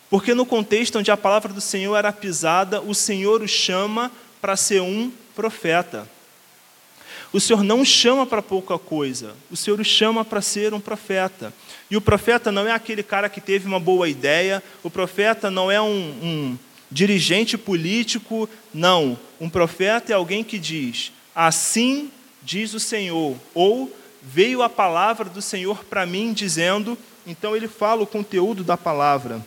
Porque 0.10 0.34
no 0.34 0.46
contexto 0.46 0.98
onde 0.98 1.12
a 1.12 1.18
palavra 1.18 1.54
do 1.54 1.62
Senhor 1.62 1.96
era 1.96 2.12
pisada, 2.12 2.82
o 2.82 2.96
Senhor 2.96 3.42
o 3.42 3.48
chama 3.48 4.12
para 4.42 4.56
ser 4.56 4.82
um 4.82 5.12
profeta. 5.36 6.08
O 7.32 7.40
Senhor 7.40 7.64
não 7.64 7.86
chama 7.86 8.26
para 8.26 8.42
pouca 8.42 8.78
coisa, 8.80 9.36
o 9.52 9.58
Senhor 9.58 9.80
o 9.80 9.86
chama 9.86 10.26
para 10.26 10.42
ser 10.42 10.74
um 10.74 10.80
profeta. 10.80 11.54
E 11.90 11.98
o 11.98 12.02
profeta 12.02 12.52
não 12.52 12.68
é 12.68 12.72
aquele 12.72 13.02
cara 13.02 13.30
que 13.30 13.42
teve 13.42 13.68
uma 13.68 13.80
boa 13.80 14.08
ideia, 14.08 14.62
o 14.84 14.90
profeta 14.90 15.50
não 15.50 15.72
é 15.72 15.82
um, 15.82 15.88
um 15.88 16.58
dirigente 16.92 17.58
político, 17.58 18.48
não. 18.74 19.18
Um 19.40 19.50
profeta 19.50 20.12
é 20.12 20.16
alguém 20.16 20.44
que 20.44 20.60
diz: 20.60 21.12
Assim 21.34 22.12
diz 22.44 22.74
o 22.74 22.80
Senhor, 22.80 23.36
ou 23.54 23.94
veio 24.22 24.62
a 24.62 24.70
palavra 24.70 25.26
do 25.26 25.42
Senhor 25.42 25.84
para 25.86 26.06
mim 26.06 26.34
dizendo, 26.34 26.98
então 27.26 27.56
ele 27.56 27.68
fala 27.68 28.04
o 28.04 28.08
conteúdo 28.08 28.64
da 28.64 28.78
palavra. 28.78 29.46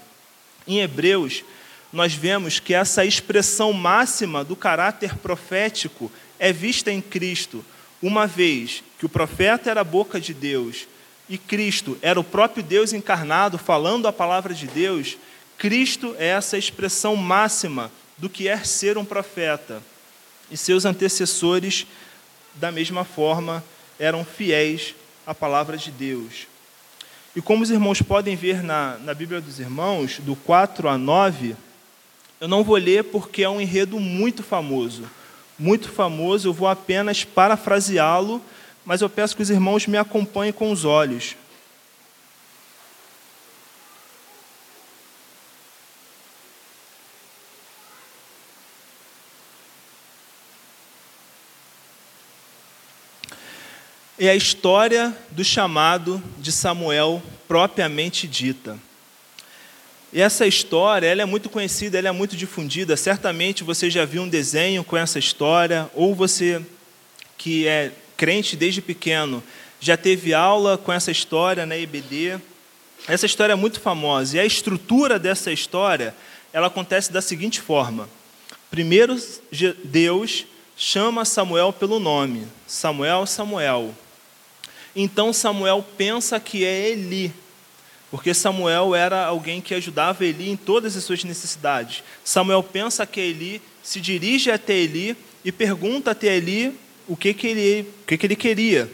Em 0.66 0.80
Hebreus, 0.80 1.44
nós 1.92 2.14
vemos 2.14 2.58
que 2.58 2.74
essa 2.74 3.04
expressão 3.04 3.72
máxima 3.72 4.44
do 4.44 4.56
caráter 4.56 5.16
profético 5.18 6.10
é 6.38 6.52
vista 6.52 6.90
em 6.90 7.00
Cristo, 7.00 7.64
uma 8.00 8.26
vez 8.26 8.82
que 8.98 9.06
o 9.06 9.08
profeta 9.08 9.70
era 9.70 9.80
a 9.80 9.84
boca 9.84 10.20
de 10.20 10.32
Deus 10.32 10.86
e 11.28 11.38
Cristo 11.38 11.98
era 12.02 12.18
o 12.18 12.24
próprio 12.24 12.62
Deus 12.62 12.92
encarnado 12.92 13.58
falando 13.58 14.06
a 14.06 14.12
palavra 14.12 14.52
de 14.52 14.66
Deus, 14.66 15.16
Cristo 15.56 16.14
é 16.18 16.28
essa 16.28 16.58
expressão 16.58 17.14
máxima 17.16 17.90
do 18.18 18.28
que 18.28 18.48
é 18.48 18.58
ser 18.58 18.98
um 18.98 19.04
profeta 19.04 19.82
e 20.50 20.56
seus 20.56 20.84
antecessores, 20.84 21.86
da 22.54 22.70
mesma 22.70 23.04
forma, 23.04 23.64
eram 23.98 24.24
fiéis 24.24 24.94
à 25.26 25.34
palavra 25.34 25.76
de 25.76 25.90
Deus. 25.90 26.46
E 27.34 27.40
como 27.40 27.62
os 27.62 27.70
irmãos 27.70 28.02
podem 28.02 28.36
ver 28.36 28.62
na, 28.62 28.98
na 28.98 29.14
Bíblia 29.14 29.40
dos 29.40 29.58
Irmãos, 29.58 30.18
do 30.18 30.36
4 30.36 30.88
a 30.88 30.98
9, 30.98 31.56
eu 32.38 32.46
não 32.46 32.62
vou 32.62 32.76
ler 32.76 33.04
porque 33.04 33.42
é 33.42 33.48
um 33.48 33.60
enredo 33.60 33.98
muito 33.98 34.42
famoso. 34.42 35.04
Muito 35.58 35.88
famoso, 35.88 36.48
eu 36.48 36.52
vou 36.52 36.68
apenas 36.68 37.24
parafraseá-lo, 37.24 38.42
mas 38.84 39.00
eu 39.00 39.08
peço 39.08 39.36
que 39.36 39.42
os 39.42 39.50
irmãos 39.50 39.86
me 39.86 39.96
acompanhem 39.96 40.52
com 40.52 40.70
os 40.70 40.84
olhos. 40.84 41.36
é 54.26 54.30
a 54.30 54.36
história 54.36 55.16
do 55.32 55.42
chamado 55.42 56.22
de 56.38 56.52
Samuel 56.52 57.20
propriamente 57.48 58.28
dita. 58.28 58.78
E 60.12 60.20
essa 60.20 60.46
história 60.46 61.06
ela 61.06 61.22
é 61.22 61.24
muito 61.24 61.48
conhecida, 61.48 61.98
ela 61.98 62.08
é 62.08 62.12
muito 62.12 62.36
difundida. 62.36 62.96
Certamente 62.96 63.64
você 63.64 63.90
já 63.90 64.04
viu 64.04 64.22
um 64.22 64.28
desenho 64.28 64.84
com 64.84 64.96
essa 64.96 65.18
história, 65.18 65.90
ou 65.94 66.14
você 66.14 66.62
que 67.36 67.66
é 67.66 67.90
crente 68.22 68.54
desde 68.54 68.80
pequeno 68.80 69.42
já 69.80 69.96
teve 69.96 70.32
aula 70.32 70.78
com 70.78 70.92
essa 70.92 71.10
história 71.10 71.66
na 71.66 71.76
EBD. 71.76 72.38
Essa 73.08 73.26
história 73.26 73.52
é 73.52 73.56
muito 73.56 73.80
famosa 73.80 74.36
e 74.36 74.38
a 74.38 74.44
estrutura 74.44 75.18
dessa 75.18 75.50
história 75.50 76.14
ela 76.52 76.68
acontece 76.68 77.10
da 77.10 77.20
seguinte 77.20 77.60
forma: 77.60 78.08
primeiro 78.70 79.20
Deus 79.82 80.46
chama 80.76 81.24
Samuel 81.24 81.72
pelo 81.72 81.98
nome, 81.98 82.46
Samuel, 82.64 83.26
Samuel. 83.26 83.92
Então 84.94 85.32
Samuel 85.32 85.84
pensa 85.98 86.38
que 86.38 86.64
é 86.64 86.90
Eli, 86.90 87.32
porque 88.08 88.32
Samuel 88.32 88.94
era 88.94 89.26
alguém 89.26 89.60
que 89.60 89.74
ajudava 89.74 90.24
Eli 90.24 90.48
em 90.48 90.56
todas 90.56 90.96
as 90.96 91.02
suas 91.02 91.24
necessidades. 91.24 92.04
Samuel 92.22 92.62
pensa 92.62 93.04
que 93.04 93.18
é 93.18 93.26
Eli, 93.26 93.60
se 93.82 94.00
dirige 94.00 94.48
até 94.48 94.74
Eli 94.74 95.16
e 95.44 95.50
pergunta 95.50 96.12
até 96.12 96.36
Eli 96.36 96.72
o 97.08 97.16
que, 97.16 97.34
que, 97.34 97.46
ele, 97.46 97.88
o 98.02 98.06
que, 98.06 98.18
que 98.18 98.26
ele 98.26 98.36
queria. 98.36 98.90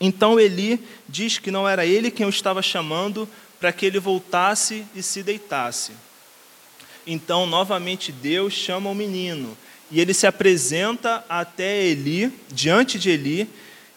Então 0.00 0.40
Eli 0.40 0.80
diz 1.08 1.38
que 1.38 1.50
não 1.50 1.68
era 1.68 1.84
ele 1.84 2.10
quem 2.10 2.26
o 2.26 2.30
estava 2.30 2.62
chamando 2.62 3.28
para 3.58 3.72
que 3.72 3.84
ele 3.84 3.98
voltasse 3.98 4.84
e 4.94 5.02
se 5.02 5.22
deitasse. 5.22 5.92
Então, 7.06 7.46
novamente, 7.46 8.12
Deus 8.12 8.54
chama 8.54 8.90
o 8.90 8.94
menino 8.94 9.56
e 9.90 10.00
ele 10.00 10.14
se 10.14 10.26
apresenta 10.26 11.24
até 11.28 11.84
Eli, 11.84 12.32
diante 12.50 12.98
de 12.98 13.10
Eli, 13.10 13.48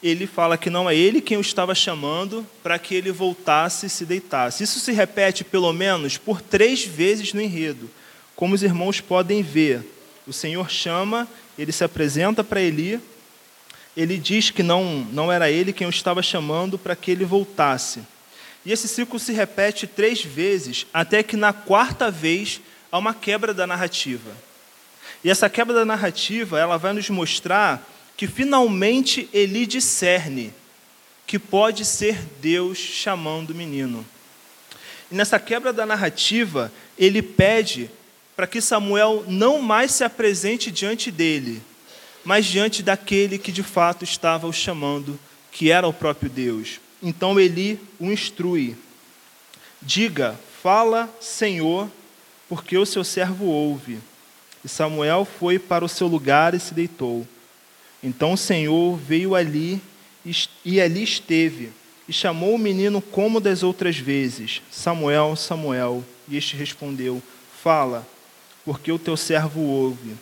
ele 0.01 0.27
fala 0.27 0.57
que 0.57 0.69
não 0.69 0.89
é 0.89 0.95
ele 0.95 1.21
quem 1.21 1.37
o 1.37 1.41
estava 1.41 1.73
chamando 1.73 2.45
para 2.61 2.77
que 2.77 2.93
ele 2.93 3.11
voltasse 3.11 3.85
e 3.85 3.89
se 3.89 4.05
deitasse. 4.05 4.63
Isso 4.63 4.79
se 4.79 4.91
repete 4.91 5.45
pelo 5.45 5.71
menos 5.71 6.17
por 6.17 6.41
três 6.41 6.83
vezes 6.83 7.31
no 7.31 7.41
enredo. 7.41 7.89
Como 8.35 8.53
os 8.53 8.63
irmãos 8.63 8.99
podem 8.99 9.41
ver, 9.41 9.81
o 10.27 10.33
Senhor 10.33 10.69
chama, 10.69 11.27
ele 11.57 11.71
se 11.71 11.83
apresenta 11.83 12.43
para 12.43 12.59
Eli, 12.59 12.99
ele 13.95 14.17
diz 14.17 14.49
que 14.49 14.63
não, 14.63 15.07
não 15.11 15.31
era 15.31 15.49
ele 15.51 15.71
quem 15.71 15.85
o 15.85 15.89
estava 15.89 16.21
chamando 16.21 16.77
para 16.77 16.95
que 16.95 17.11
ele 17.11 17.25
voltasse. 17.25 18.01
E 18.65 18.71
esse 18.71 18.87
ciclo 18.87 19.19
se 19.19 19.33
repete 19.33 19.85
três 19.85 20.23
vezes, 20.23 20.87
até 20.93 21.21
que 21.21 21.35
na 21.35 21.53
quarta 21.53 22.09
vez 22.09 22.61
há 22.91 22.97
uma 22.97 23.13
quebra 23.13 23.53
da 23.53 23.67
narrativa. 23.67 24.31
E 25.23 25.29
essa 25.29 25.49
quebra 25.49 25.73
da 25.73 25.85
narrativa, 25.85 26.59
ela 26.59 26.77
vai 26.77 26.93
nos 26.93 27.09
mostrar 27.09 27.87
que 28.17 28.27
finalmente 28.27 29.29
Eli 29.33 29.65
discerne 29.65 30.53
que 31.25 31.39
pode 31.39 31.85
ser 31.85 32.17
Deus 32.41 32.77
chamando 32.77 33.51
o 33.51 33.55
menino. 33.55 34.05
E 35.11 35.15
nessa 35.15 35.39
quebra 35.39 35.71
da 35.71 35.85
narrativa, 35.85 36.71
ele 36.97 37.21
pede 37.21 37.89
para 38.35 38.47
que 38.47 38.61
Samuel 38.61 39.23
não 39.27 39.61
mais 39.61 39.91
se 39.91 40.03
apresente 40.03 40.71
diante 40.71 41.11
dele, 41.11 41.61
mas 42.23 42.45
diante 42.45 42.81
daquele 42.81 43.37
que 43.37 43.51
de 43.51 43.63
fato 43.63 44.03
estava 44.03 44.47
o 44.47 44.53
chamando, 44.53 45.19
que 45.51 45.71
era 45.71 45.87
o 45.87 45.93
próprio 45.93 46.29
Deus. 46.29 46.79
Então 47.01 47.39
Eli 47.39 47.79
o 47.99 48.11
instrui: 48.11 48.75
Diga, 49.81 50.39
fala, 50.61 51.13
Senhor, 51.19 51.89
porque 52.47 52.77
o 52.77 52.85
seu 52.85 53.03
servo 53.03 53.45
ouve. 53.45 53.99
E 54.63 54.69
Samuel 54.69 55.25
foi 55.25 55.59
para 55.59 55.83
o 55.83 55.89
seu 55.89 56.07
lugar 56.07 56.53
e 56.53 56.59
se 56.59 56.73
deitou. 56.73 57.27
Então 58.01 58.33
o 58.33 58.37
Senhor 58.37 58.95
veio 58.97 59.35
ali 59.35 59.81
e 60.63 60.79
ali 60.79 61.03
esteve, 61.03 61.71
e 62.07 62.13
chamou 62.13 62.55
o 62.55 62.59
menino 62.59 63.01
como 63.01 63.39
das 63.41 63.63
outras 63.63 63.97
vezes: 63.97 64.61
Samuel, 64.71 65.35
Samuel. 65.35 66.03
E 66.27 66.37
este 66.37 66.55
respondeu: 66.55 67.21
Fala, 67.61 68.07
porque 68.63 68.91
o 68.91 68.99
teu 68.99 69.17
servo 69.17 69.59
ouve. 69.59 70.15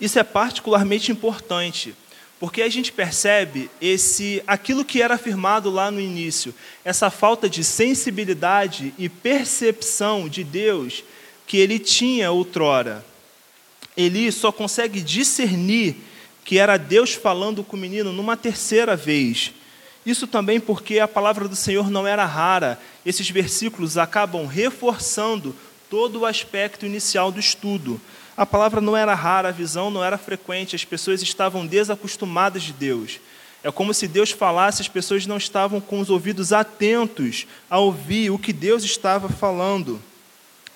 Isso 0.00 0.18
é 0.18 0.22
particularmente 0.22 1.10
importante, 1.10 1.94
porque 2.38 2.62
a 2.62 2.68
gente 2.68 2.92
percebe 2.92 3.70
esse 3.80 4.42
aquilo 4.46 4.84
que 4.84 5.02
era 5.02 5.14
afirmado 5.14 5.70
lá 5.70 5.90
no 5.90 6.00
início, 6.00 6.54
essa 6.84 7.10
falta 7.10 7.48
de 7.48 7.64
sensibilidade 7.64 8.94
e 8.96 9.08
percepção 9.08 10.28
de 10.28 10.44
Deus 10.44 11.02
que 11.46 11.56
ele 11.56 11.78
tinha 11.78 12.30
outrora. 12.30 13.04
Ele 13.96 14.30
só 14.30 14.52
consegue 14.52 15.00
discernir 15.00 15.96
que 16.44 16.58
era 16.58 16.76
Deus 16.76 17.12
falando 17.12 17.64
com 17.64 17.76
o 17.76 17.80
menino 17.80 18.12
numa 18.12 18.36
terceira 18.36 18.94
vez. 18.94 19.52
Isso 20.06 20.26
também 20.26 20.60
porque 20.60 21.00
a 21.00 21.08
palavra 21.08 21.48
do 21.48 21.56
Senhor 21.56 21.90
não 21.90 22.06
era 22.06 22.24
rara. 22.24 22.80
Esses 23.04 23.28
versículos 23.28 23.98
acabam 23.98 24.46
reforçando 24.46 25.54
todo 25.90 26.20
o 26.20 26.26
aspecto 26.26 26.86
inicial 26.86 27.30
do 27.30 27.40
estudo. 27.40 28.00
A 28.38 28.46
palavra 28.46 28.80
não 28.80 28.96
era 28.96 29.16
rara, 29.16 29.48
a 29.48 29.50
visão 29.50 29.90
não 29.90 30.04
era 30.04 30.16
frequente, 30.16 30.76
as 30.76 30.84
pessoas 30.84 31.20
estavam 31.22 31.66
desacostumadas 31.66 32.62
de 32.62 32.72
Deus. 32.72 33.18
É 33.64 33.72
como 33.72 33.92
se 33.92 34.06
Deus 34.06 34.30
falasse, 34.30 34.80
as 34.80 34.86
pessoas 34.86 35.26
não 35.26 35.38
estavam 35.38 35.80
com 35.80 35.98
os 35.98 36.08
ouvidos 36.08 36.52
atentos 36.52 37.48
a 37.68 37.80
ouvir 37.80 38.30
o 38.30 38.38
que 38.38 38.52
Deus 38.52 38.84
estava 38.84 39.28
falando. 39.28 40.00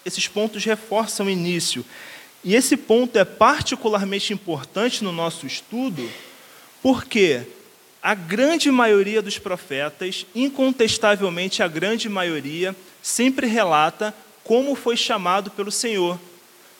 Esses 0.05 0.27
pontos 0.27 0.65
reforçam 0.65 1.27
o 1.27 1.31
início. 1.31 1.87
E 2.43 2.57
esse 2.57 2.77
ponto 2.77 3.17
é 3.17 3.25
particularmente 3.25 4.33
importante 4.33 5.05
no 5.05 5.13
nosso 5.13 5.47
estudo, 5.47 6.11
porque 6.83 7.43
a 8.03 8.13
grande 8.13 8.73
maioria 8.73 9.23
dos 9.23 9.39
profetas, 9.39 10.27
incontestavelmente 10.35 11.63
a 11.63 11.69
grande 11.69 12.09
maioria, 12.09 12.75
sempre 13.01 13.47
relata 13.47 14.13
como 14.43 14.75
foi 14.75 14.97
chamado 14.97 15.49
pelo 15.53 15.71
Senhor, 15.71 16.19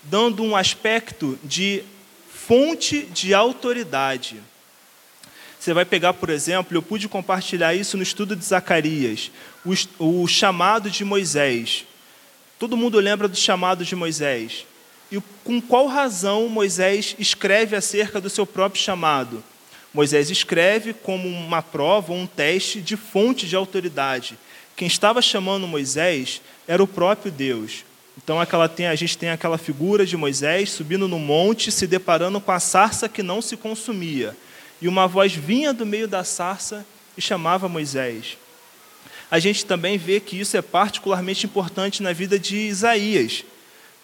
dando 0.03 0.43
um 0.43 0.57
aspecto 0.57 1.39
de 1.45 1.83
fonte 2.33 3.03
de 3.03 3.33
autoridade. 3.35 4.43
Você 5.59 5.73
vai 5.73 5.85
pegar, 5.85 6.15
por 6.15 6.29
exemplo, 6.29 6.77
eu 6.77 6.83
pude 6.83 7.09
compartilhar 7.09 7.73
isso 7.73 7.97
no 7.97 8.03
estudo 8.03 8.35
de 8.35 8.45
Zacarias, 8.45 9.31
o, 9.65 10.23
o 10.23 10.27
chamado 10.27 10.91
de 10.91 11.05
Moisés. 11.05 11.85
Todo 12.59 12.77
mundo 12.77 12.99
lembra 12.99 13.29
do 13.29 13.37
chamado 13.37 13.85
de 13.85 13.95
Moisés. 13.95 14.67
E 15.11 15.23
com 15.45 15.61
qual 15.61 15.87
razão 15.87 16.49
Moisés 16.49 17.15
escreve 17.19 17.77
acerca 17.77 18.21
do 18.21 18.31
seu 18.31 18.47
próprio 18.47 18.83
chamado? 18.83 19.45
Moisés 19.95 20.31
escreve 20.31 20.95
como 20.95 21.29
uma 21.29 21.61
prova, 21.61 22.13
um 22.13 22.27
teste 22.27 22.81
de 22.81 22.97
fonte 22.97 23.47
de 23.47 23.55
autoridade. 23.55 24.39
Quem 24.75 24.89
estava 24.89 25.21
chamando 25.21 25.69
Moisés 25.69 26.41
era 26.67 26.83
o 26.83 26.89
próprio 26.89 27.31
Deus. 27.31 27.85
Então 28.17 28.41
aquela 28.41 28.69
tem, 28.69 28.87
a 28.87 28.95
gente 28.95 29.17
tem 29.17 29.31
aquela 29.31 29.57
figura 29.57 30.05
de 30.05 30.17
Moisés 30.17 30.71
subindo 30.71 31.09
no 31.09 31.19
monte, 31.19 31.73
se 31.73 31.87
deparando 31.87 32.41
com 32.41 32.53
a 32.53 32.61
sarça 32.61 33.09
que 33.09 33.23
não 33.23 33.41
se 33.41 33.57
consumia. 33.57 34.37
E 34.81 34.89
uma 34.89 35.07
voz 35.07 35.33
vinha 35.33 35.73
do 35.73 35.87
meio 35.87 36.07
da 36.07 36.25
sarça 36.25 36.85
e 37.17 37.23
chamava 37.23 37.69
Moisés. 37.69 38.37
A 39.31 39.39
gente 39.39 39.65
também 39.65 39.97
vê 39.97 40.21
que 40.21 40.39
isso 40.39 40.57
é 40.57 40.63
particularmente 40.63 41.47
importante 41.47 42.03
na 42.03 42.13
vida 42.13 42.39
de 42.39 42.57
Isaías. 42.57 43.45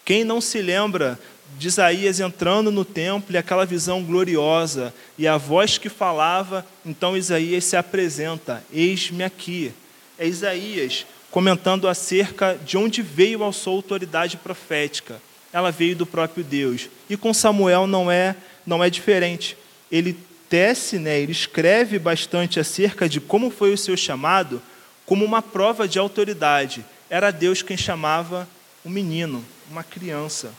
Quem 0.05 0.25
não 0.25 0.41
se 0.41 0.63
lembra 0.63 1.19
de 1.59 1.69
Isaías 1.69 2.19
entrando 2.19 2.71
no 2.71 2.85
templo 2.85 3.35
e 3.35 3.37
aquela 3.37 3.67
visão 3.67 4.03
gloriosa 4.03 4.95
e 5.19 5.27
a 5.27 5.37
voz 5.37 5.77
que 5.77 5.89
falava, 5.89 6.65
então 6.85 7.17
Isaías 7.17 7.65
se 7.65 7.77
apresenta: 7.77 8.65
Eis-me 8.73 9.23
aqui. 9.23 9.73
É 10.19 10.27
Isaías 10.27 11.07
comentando 11.31 11.89
acerca 11.89 12.59
de 12.65 12.77
onde 12.77 13.03
veio 13.03 13.45
a 13.45 13.53
sua 13.53 13.73
autoridade 13.73 14.37
profética. 14.37 15.21
Ela 15.53 15.71
veio 15.71 15.97
do 15.97 16.07
próprio 16.07 16.45
Deus. 16.45 16.89
E 17.09 17.17
com 17.17 17.33
Samuel 17.35 17.87
não 17.87 18.11
é, 18.11 18.37
não 18.67 18.83
é 18.83 18.91
diferente. 18.91 19.57
Ele 19.91 20.17
tece, 20.49 20.99
né, 20.99 21.19
ele 21.19 21.33
escreve 21.33 21.99
bastante 21.99 22.59
acerca 22.59 23.09
de 23.09 23.21
como 23.21 23.51
foi 23.51 23.73
o 23.73 23.79
seu 23.79 23.97
chamado, 23.97 24.63
como 25.05 25.25
uma 25.25 25.43
prova 25.43 25.87
de 25.87 25.99
autoridade. 25.99 26.85
Era 27.11 27.31
Deus 27.31 27.63
quem 27.63 27.77
chamava 27.77 28.49
o 28.85 28.89
menino 28.89 29.45
uma 29.71 29.85
criança. 29.85 30.53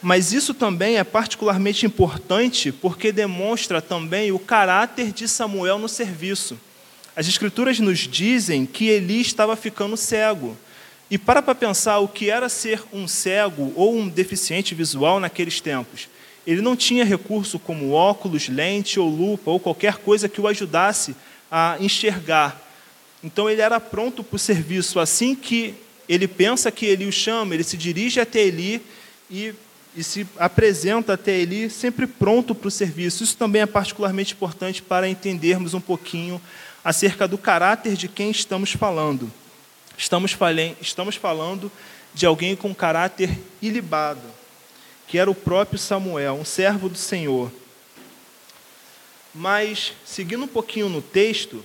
Mas 0.00 0.32
isso 0.32 0.54
também 0.54 0.98
é 0.98 1.04
particularmente 1.04 1.86
importante 1.86 2.70
porque 2.70 3.10
demonstra 3.10 3.82
também 3.82 4.30
o 4.30 4.38
caráter 4.38 5.10
de 5.10 5.26
Samuel 5.26 5.78
no 5.78 5.88
serviço. 5.88 6.58
As 7.16 7.26
Escrituras 7.26 7.80
nos 7.80 8.00
dizem 8.00 8.66
que 8.66 8.90
Eli 8.90 9.22
estava 9.22 9.56
ficando 9.56 9.96
cego. 9.96 10.54
E 11.10 11.16
para 11.16 11.40
para 11.40 11.54
pensar 11.54 11.98
o 12.00 12.08
que 12.08 12.28
era 12.28 12.46
ser 12.50 12.82
um 12.92 13.08
cego 13.08 13.72
ou 13.74 13.96
um 13.96 14.06
deficiente 14.06 14.74
visual 14.74 15.18
naqueles 15.18 15.58
tempos. 15.58 16.10
Ele 16.46 16.60
não 16.60 16.76
tinha 16.76 17.06
recurso 17.06 17.58
como 17.58 17.92
óculos, 17.92 18.50
lente 18.50 19.00
ou 19.00 19.08
lupa 19.08 19.50
ou 19.50 19.58
qualquer 19.58 19.96
coisa 19.96 20.28
que 20.28 20.40
o 20.40 20.46
ajudasse 20.46 21.16
a 21.50 21.78
enxergar. 21.80 22.60
Então 23.24 23.48
ele 23.48 23.62
era 23.62 23.80
pronto 23.80 24.22
para 24.22 24.36
o 24.36 24.38
serviço. 24.38 25.00
Assim 25.00 25.34
que 25.34 25.74
ele 26.06 26.28
pensa 26.28 26.70
que 26.70 26.84
Eli 26.84 27.06
o 27.06 27.12
chama, 27.12 27.54
ele 27.54 27.64
se 27.64 27.78
dirige 27.78 28.20
até 28.20 28.40
Eli 28.40 28.82
e, 29.30 29.54
e 29.96 30.04
se 30.04 30.26
apresenta 30.36 31.14
até 31.14 31.32
Eli 31.32 31.70
sempre 31.70 32.06
pronto 32.06 32.54
para 32.54 32.68
o 32.68 32.70
serviço. 32.70 33.24
Isso 33.24 33.38
também 33.38 33.62
é 33.62 33.66
particularmente 33.66 34.34
importante 34.34 34.82
para 34.82 35.08
entendermos 35.08 35.72
um 35.72 35.80
pouquinho 35.80 36.40
acerca 36.86 37.26
do 37.26 37.36
caráter 37.36 37.96
de 37.96 38.06
quem 38.06 38.30
estamos 38.30 38.70
falando. 38.70 39.28
Estamos, 39.98 40.36
estamos 40.80 41.16
falando 41.16 41.72
de 42.14 42.24
alguém 42.24 42.54
com 42.54 42.72
caráter 42.72 43.36
ilibado, 43.60 44.22
que 45.08 45.18
era 45.18 45.28
o 45.28 45.34
próprio 45.34 45.80
Samuel, 45.80 46.34
um 46.34 46.44
servo 46.44 46.88
do 46.88 46.96
Senhor. 46.96 47.50
Mas, 49.34 49.94
seguindo 50.04 50.44
um 50.44 50.48
pouquinho 50.48 50.88
no 50.88 51.02
texto, 51.02 51.60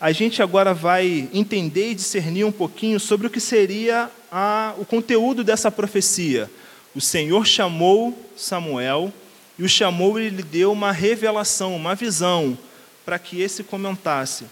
a 0.00 0.10
gente 0.10 0.42
agora 0.42 0.74
vai 0.74 1.30
entender 1.32 1.92
e 1.92 1.94
discernir 1.94 2.42
um 2.42 2.50
pouquinho 2.50 2.98
sobre 2.98 3.28
o 3.28 3.30
que 3.30 3.38
seria 3.38 4.10
a, 4.28 4.74
o 4.76 4.84
conteúdo 4.84 5.44
dessa 5.44 5.70
profecia. 5.70 6.50
O 6.96 7.00
Senhor 7.00 7.46
chamou 7.46 8.28
Samuel 8.36 9.12
e 9.56 9.62
o 9.62 9.68
chamou 9.68 10.18
e 10.18 10.30
lhe 10.30 10.42
deu 10.42 10.72
uma 10.72 10.90
revelação, 10.90 11.76
uma 11.76 11.94
visão, 11.94 12.58
para 13.06 13.20
que 13.20 13.40
esse 13.40 13.62
comentasse. 13.62 14.46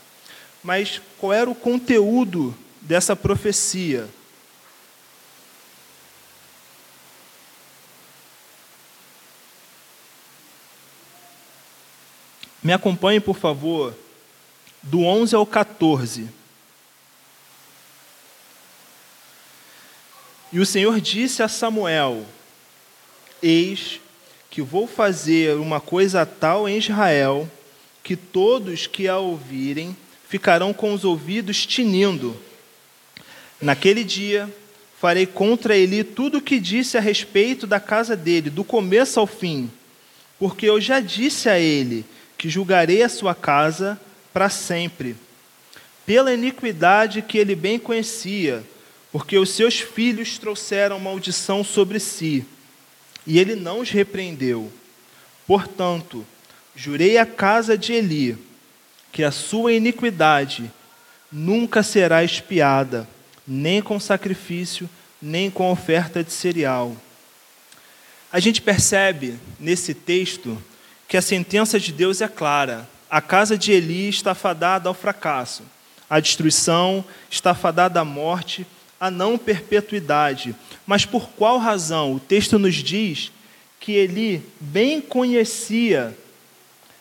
Mas 0.62 1.02
qual 1.18 1.32
era 1.32 1.50
o 1.50 1.54
conteúdo 1.54 2.56
dessa 2.80 3.16
profecia? 3.16 4.08
Me 12.62 12.72
acompanhe, 12.72 13.20
por 13.20 13.36
favor, 13.36 13.92
do 14.82 15.02
11 15.02 15.34
ao 15.34 15.44
14. 15.44 16.30
E 20.52 20.60
o 20.60 20.64
Senhor 20.64 21.00
disse 21.00 21.42
a 21.42 21.48
Samuel: 21.48 22.24
Eis 23.42 24.00
que 24.48 24.62
vou 24.62 24.86
fazer 24.86 25.56
uma 25.56 25.80
coisa 25.80 26.24
tal 26.24 26.68
em 26.68 26.78
Israel, 26.78 27.50
que 28.04 28.14
todos 28.14 28.86
que 28.86 29.08
a 29.08 29.16
ouvirem 29.18 29.96
ficarão 30.28 30.74
com 30.74 30.92
os 30.92 31.04
ouvidos 31.04 31.64
tinindo. 31.64 32.36
Naquele 33.60 34.04
dia 34.04 34.52
farei 35.00 35.26
contra 35.26 35.74
ele 35.74 36.04
tudo 36.04 36.38
o 36.38 36.42
que 36.42 36.60
disse 36.60 36.98
a 36.98 37.00
respeito 37.00 37.66
da 37.66 37.80
casa 37.80 38.14
dele, 38.14 38.50
do 38.50 38.62
começo 38.62 39.18
ao 39.18 39.26
fim, 39.26 39.70
porque 40.38 40.66
eu 40.66 40.78
já 40.80 41.00
disse 41.00 41.48
a 41.48 41.58
ele 41.58 42.04
que 42.36 42.50
julgarei 42.50 43.02
a 43.02 43.08
sua 43.08 43.34
casa 43.34 43.98
para 44.34 44.50
sempre, 44.50 45.16
pela 46.04 46.34
iniquidade 46.34 47.22
que 47.22 47.38
ele 47.38 47.54
bem 47.54 47.78
conhecia, 47.78 48.62
porque 49.10 49.38
os 49.38 49.48
seus 49.48 49.80
filhos 49.80 50.36
trouxeram 50.36 51.00
maldição 51.00 51.64
sobre 51.64 51.98
si, 51.98 52.44
e 53.26 53.38
ele 53.38 53.54
não 53.54 53.80
os 53.80 53.90
repreendeu. 53.90 54.70
Portanto, 55.46 56.26
jurei 56.74 57.18
a 57.18 57.26
casa 57.26 57.78
de 57.78 57.92
Eli, 57.92 58.36
que 59.12 59.22
a 59.22 59.30
sua 59.30 59.72
iniquidade 59.72 60.70
nunca 61.30 61.82
será 61.82 62.24
expiada, 62.24 63.08
nem 63.46 63.80
com 63.80 63.98
sacrifício, 64.00 64.88
nem 65.20 65.50
com 65.50 65.70
oferta 65.70 66.22
de 66.22 66.32
cereal. 66.32 66.96
A 68.32 68.40
gente 68.40 68.60
percebe 68.60 69.38
nesse 69.60 69.94
texto 69.94 70.60
que 71.06 71.16
a 71.16 71.22
sentença 71.22 71.78
de 71.78 71.92
Deus 71.92 72.20
é 72.20 72.28
clara. 72.28 72.88
A 73.08 73.20
casa 73.20 73.56
de 73.56 73.70
Eli 73.70 74.08
está 74.08 74.34
fadada 74.34 74.88
ao 74.88 74.94
fracasso, 74.94 75.62
à 76.10 76.18
destruição, 76.18 77.04
está 77.30 77.54
fadada 77.54 78.00
à 78.00 78.04
morte, 78.04 78.66
à 78.98 79.10
não 79.10 79.38
perpetuidade. 79.38 80.54
Mas 80.84 81.04
por 81.04 81.28
qual 81.30 81.58
razão? 81.58 82.14
O 82.14 82.20
texto 82.20 82.58
nos 82.58 82.74
diz 82.74 83.30
que 83.78 83.92
Eli 83.92 84.42
bem 84.58 85.00
conhecia 85.00 86.16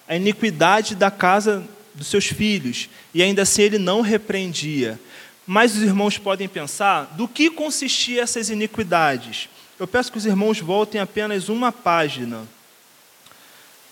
a 0.08 0.16
iniquidade 0.16 0.96
da 0.96 1.10
casa 1.10 1.64
dos 1.94 2.08
seus 2.08 2.26
filhos 2.26 2.90
e 3.14 3.22
ainda 3.22 3.44
assim 3.44 3.64
ele 3.64 3.78
não 3.78 4.02
repreendia. 4.02 5.00
Mas 5.46 5.76
os 5.76 5.82
irmãos 5.82 6.18
podem 6.18 6.48
pensar 6.48 7.14
do 7.18 7.28
que 7.28 7.50
consistiam 7.50 8.24
essas 8.24 8.50
iniquidades. 8.50 9.50
Eu 9.80 9.88
peço 9.88 10.12
que 10.12 10.18
os 10.18 10.26
irmãos 10.26 10.60
voltem 10.60 11.02
apenas 11.02 11.50
uma 11.50 11.72
página. 11.72 12.48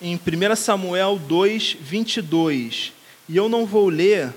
Em 0.02 0.16
1 0.16 0.56
Samuel 0.56 1.20
2, 1.28 1.78
22. 1.82 2.94
E 3.28 3.36
eu 3.36 3.50
não 3.50 3.66
vou 3.66 3.90
ler, 3.90 4.34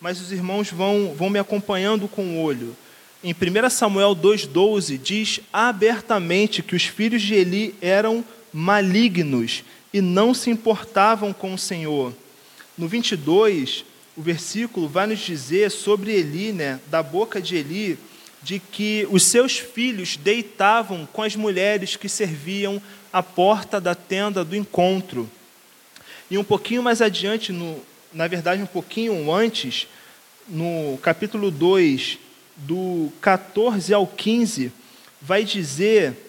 mas 0.00 0.20
os 0.20 0.32
irmãos 0.32 0.70
vão, 0.70 1.14
vão 1.16 1.28
me 1.28 1.38
acompanhando 1.38 2.08
com 2.08 2.22
o 2.22 2.42
olho. 2.42 2.76
Em 3.22 3.32
1 3.32 3.70
Samuel 3.70 4.14
2,12 4.14 4.98
diz 4.98 5.40
abertamente 5.52 6.62
que 6.62 6.76
os 6.76 6.84
filhos 6.84 7.22
de 7.22 7.34
Eli 7.34 7.74
eram 7.80 8.24
malignos 8.52 9.64
e 9.94 10.00
não 10.00 10.34
se 10.34 10.50
importavam 10.50 11.32
com 11.32 11.54
o 11.54 11.58
Senhor. 11.58 12.12
No 12.76 12.88
22, 12.88 13.84
o 14.16 14.22
versículo 14.22 14.88
vai 14.88 15.06
nos 15.06 15.20
dizer 15.20 15.70
sobre 15.70 16.10
Eli, 16.10 16.52
né, 16.52 16.80
da 16.88 17.00
boca 17.00 17.40
de 17.40 17.54
Eli, 17.54 17.96
de 18.42 18.58
que 18.58 19.06
os 19.08 19.22
seus 19.22 19.56
filhos 19.56 20.16
deitavam 20.16 21.06
com 21.12 21.22
as 21.22 21.36
mulheres 21.36 21.94
que 21.94 22.08
serviam 22.08 22.82
à 23.12 23.22
porta 23.22 23.80
da 23.80 23.94
tenda 23.94 24.44
do 24.44 24.56
encontro. 24.56 25.30
E 26.28 26.36
um 26.36 26.42
pouquinho 26.42 26.82
mais 26.82 27.00
adiante, 27.00 27.52
no, 27.52 27.80
na 28.12 28.26
verdade, 28.26 28.60
um 28.60 28.66
pouquinho 28.66 29.32
antes, 29.32 29.86
no 30.48 30.98
capítulo 31.02 31.52
2, 31.52 32.18
do 32.56 33.12
14 33.20 33.94
ao 33.94 34.08
15, 34.08 34.72
vai 35.22 35.44
dizer 35.44 36.23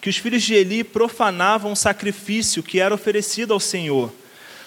que 0.00 0.08
os 0.08 0.16
filhos 0.16 0.42
de 0.42 0.54
Eli 0.54 0.82
profanavam 0.82 1.72
o 1.72 1.76
sacrifício 1.76 2.62
que 2.62 2.80
era 2.80 2.94
oferecido 2.94 3.52
ao 3.52 3.60
Senhor. 3.60 4.12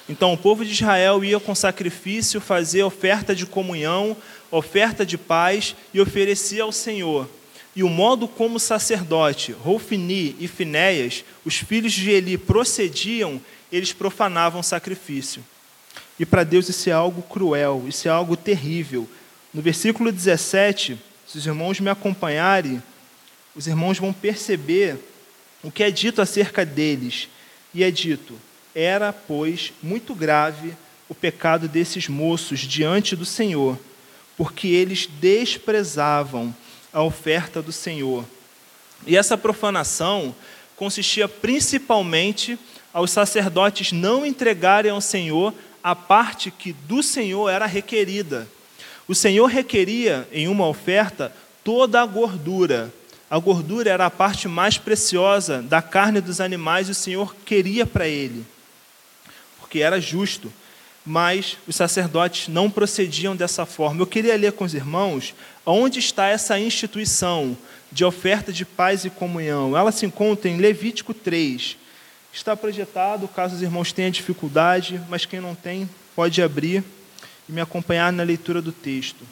Então, 0.08 0.34
o 0.34 0.38
povo 0.38 0.65
de 0.65 0.72
Israel 0.72 1.24
ia 1.24 1.39
com 1.39 1.56
sacrifício 1.56 2.41
fazer 2.41 2.84
oferta 2.84 3.34
de 3.34 3.46
comunhão, 3.46 4.15
oferta 4.52 5.06
de 5.06 5.17
paz 5.17 5.76
e 5.93 6.00
oferecia 6.00 6.63
ao 6.63 6.72
Senhor. 6.72 7.28
E 7.76 7.82
o 7.84 7.89
modo 7.89 8.28
como 8.28 8.58
o 8.58 8.60
sacerdote 8.60 9.52
Rofini 9.52 10.36
e 10.39 10.48
Finéias, 10.48 11.26
os 11.43 11.56
filhos 11.56 11.93
de 11.93 12.12
Eli, 12.12 12.38
procediam, 12.38 13.41
eles 13.72 13.93
profanavam 13.93 14.60
o 14.60 14.63
sacrifício. 14.63 15.43
E 16.19 16.26
para 16.26 16.43
Deus 16.43 16.69
isso 16.69 16.89
é 16.89 16.93
algo 16.93 17.24
cruel, 17.24 17.86
isso 17.88 18.08
é 18.08 18.12
algo 18.12 18.38
terrível. 18.38 19.10
No 19.52 19.62
versículo 19.62 20.12
17, 20.12 21.00
se 21.28 21.38
os 21.38 21.46
irmãos 21.46 21.80
me 21.80 21.89
acompanharem, 21.89 22.84
os 23.56 23.65
irmãos 23.65 23.98
vão 23.98 24.13
perceber 24.13 25.00
o 25.63 25.71
que 25.71 25.84
é 25.84 25.89
dito 25.89 26.21
acerca 26.21 26.65
deles. 26.65 27.30
E 27.73 27.84
é 27.84 27.89
dito: 27.89 28.38
era, 28.76 29.12
pois, 29.13 29.73
muito 29.82 30.13
grave 30.13 30.76
o 31.10 31.15
pecado 31.15 31.67
desses 31.67 32.08
moços 32.08 32.60
diante 32.60 33.15
do 33.15 33.26
Senhor, 33.26 33.80
porque 34.38 34.67
eles 34.67 35.08
desprezavam 35.08 36.54
a 36.91 37.02
oferta 37.02 37.62
do 37.62 37.71
Senhor. 37.71 38.26
E 39.08 39.17
essa 39.17 39.38
profanação 39.38 40.36
consistia 40.76 41.28
principalmente 41.28 42.58
aos 42.93 43.12
sacerdotes 43.12 43.91
não 43.91 44.26
entregarem 44.26 44.91
ao 44.91 45.02
Senhor 45.02 45.54
a 45.84 45.95
parte 45.95 46.52
que 46.52 46.71
do 46.71 47.04
Senhor 47.04 47.49
era 47.49 47.65
requerida. 47.65 48.47
O 49.08 49.13
Senhor 49.13 49.47
requeria 49.47 50.28
em 50.32 50.47
uma 50.47 50.67
oferta 50.67 51.34
toda 51.63 52.02
a 52.02 52.06
gordura. 52.06 52.93
A 53.34 53.39
gordura 53.39 53.89
era 53.89 54.06
a 54.06 54.12
parte 54.12 54.48
mais 54.48 54.78
preciosa 54.78 55.63
da 55.63 55.82
carne 55.82 56.22
dos 56.22 56.39
animais 56.39 56.88
e 56.88 56.91
o 56.91 56.96
Senhor 56.96 57.36
queria 57.43 57.86
para 57.86 58.08
ele 58.08 58.46
porque 59.74 59.80
era 59.80 60.00
justo, 60.00 60.54
mas 61.04 61.58
os 61.67 61.76
sacerdotes 61.76 62.48
não 62.48 62.69
procediam 62.69 63.36
dessa 63.36 63.65
forma. 63.65 64.00
Eu 64.00 64.06
queria 64.06 64.38
ler 64.38 64.52
com 64.52 64.63
os 64.63 64.76
irmãos 64.76 65.34
onde 65.65 65.98
está 65.98 66.28
essa 66.28 66.60
instituição 66.60 67.58
de 67.91 68.06
oferta 68.06 68.54
de 68.54 68.63
paz 68.65 69.04
e 69.04 69.10
comunhão. 69.10 69.76
Ela 69.76 69.91
se 69.91 70.06
encontra 70.06 70.48
em 70.48 70.58
Levítico 70.58 71.12
3. 71.12 71.76
Está 72.32 72.56
projetado, 72.56 73.28
caso 73.28 73.56
os 73.56 73.63
irmãos 73.63 73.91
tenham 73.91 74.12
dificuldade, 74.12 75.02
mas 75.10 75.26
quem 75.26 75.41
não 75.41 75.56
tem, 75.56 75.89
pode 76.15 76.39
abrir 76.39 76.84
e 77.50 77.52
me 77.52 77.60
acompanhar 77.60 78.13
na 78.13 78.22
leitura 78.22 78.62
do 78.62 78.72
texto. 78.72 79.26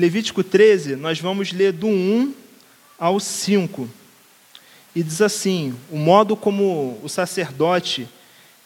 Levítico 0.00 0.42
13, 0.42 0.96
nós 0.96 1.20
vamos 1.20 1.52
ler 1.52 1.72
do 1.72 1.86
1 1.86 2.34
ao 2.98 3.20
5. 3.20 3.86
E 4.96 5.02
diz 5.02 5.20
assim: 5.20 5.74
o 5.90 5.98
modo 5.98 6.34
como 6.34 6.98
o 7.02 7.08
sacerdote 7.08 8.08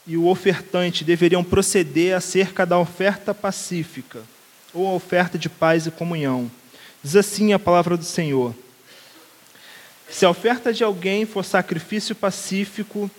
e 0.07 0.17
o 0.17 0.29
ofertante 0.29 1.03
deveriam 1.03 1.43
proceder 1.43 2.17
acerca 2.17 2.65
da 2.65 2.79
oferta 2.79 3.35
pacífica, 3.35 4.23
ou 4.73 4.87
a 4.87 4.93
oferta 4.93 5.37
de 5.37 5.49
paz 5.49 5.89
e 5.89 5.91
comunhão. 5.91 6.49
Diz 7.03 7.17
assim 7.17 7.53
a 7.53 7.59
palavra 7.59 7.97
do 7.97 8.05
Senhor: 8.05 8.55
Se 10.09 10.25
a 10.25 10.31
oferta 10.31 10.73
de 10.73 10.85
alguém 10.85 11.27
for 11.27 11.45
sacrifício 11.45 12.15
pacífico, 12.15 13.11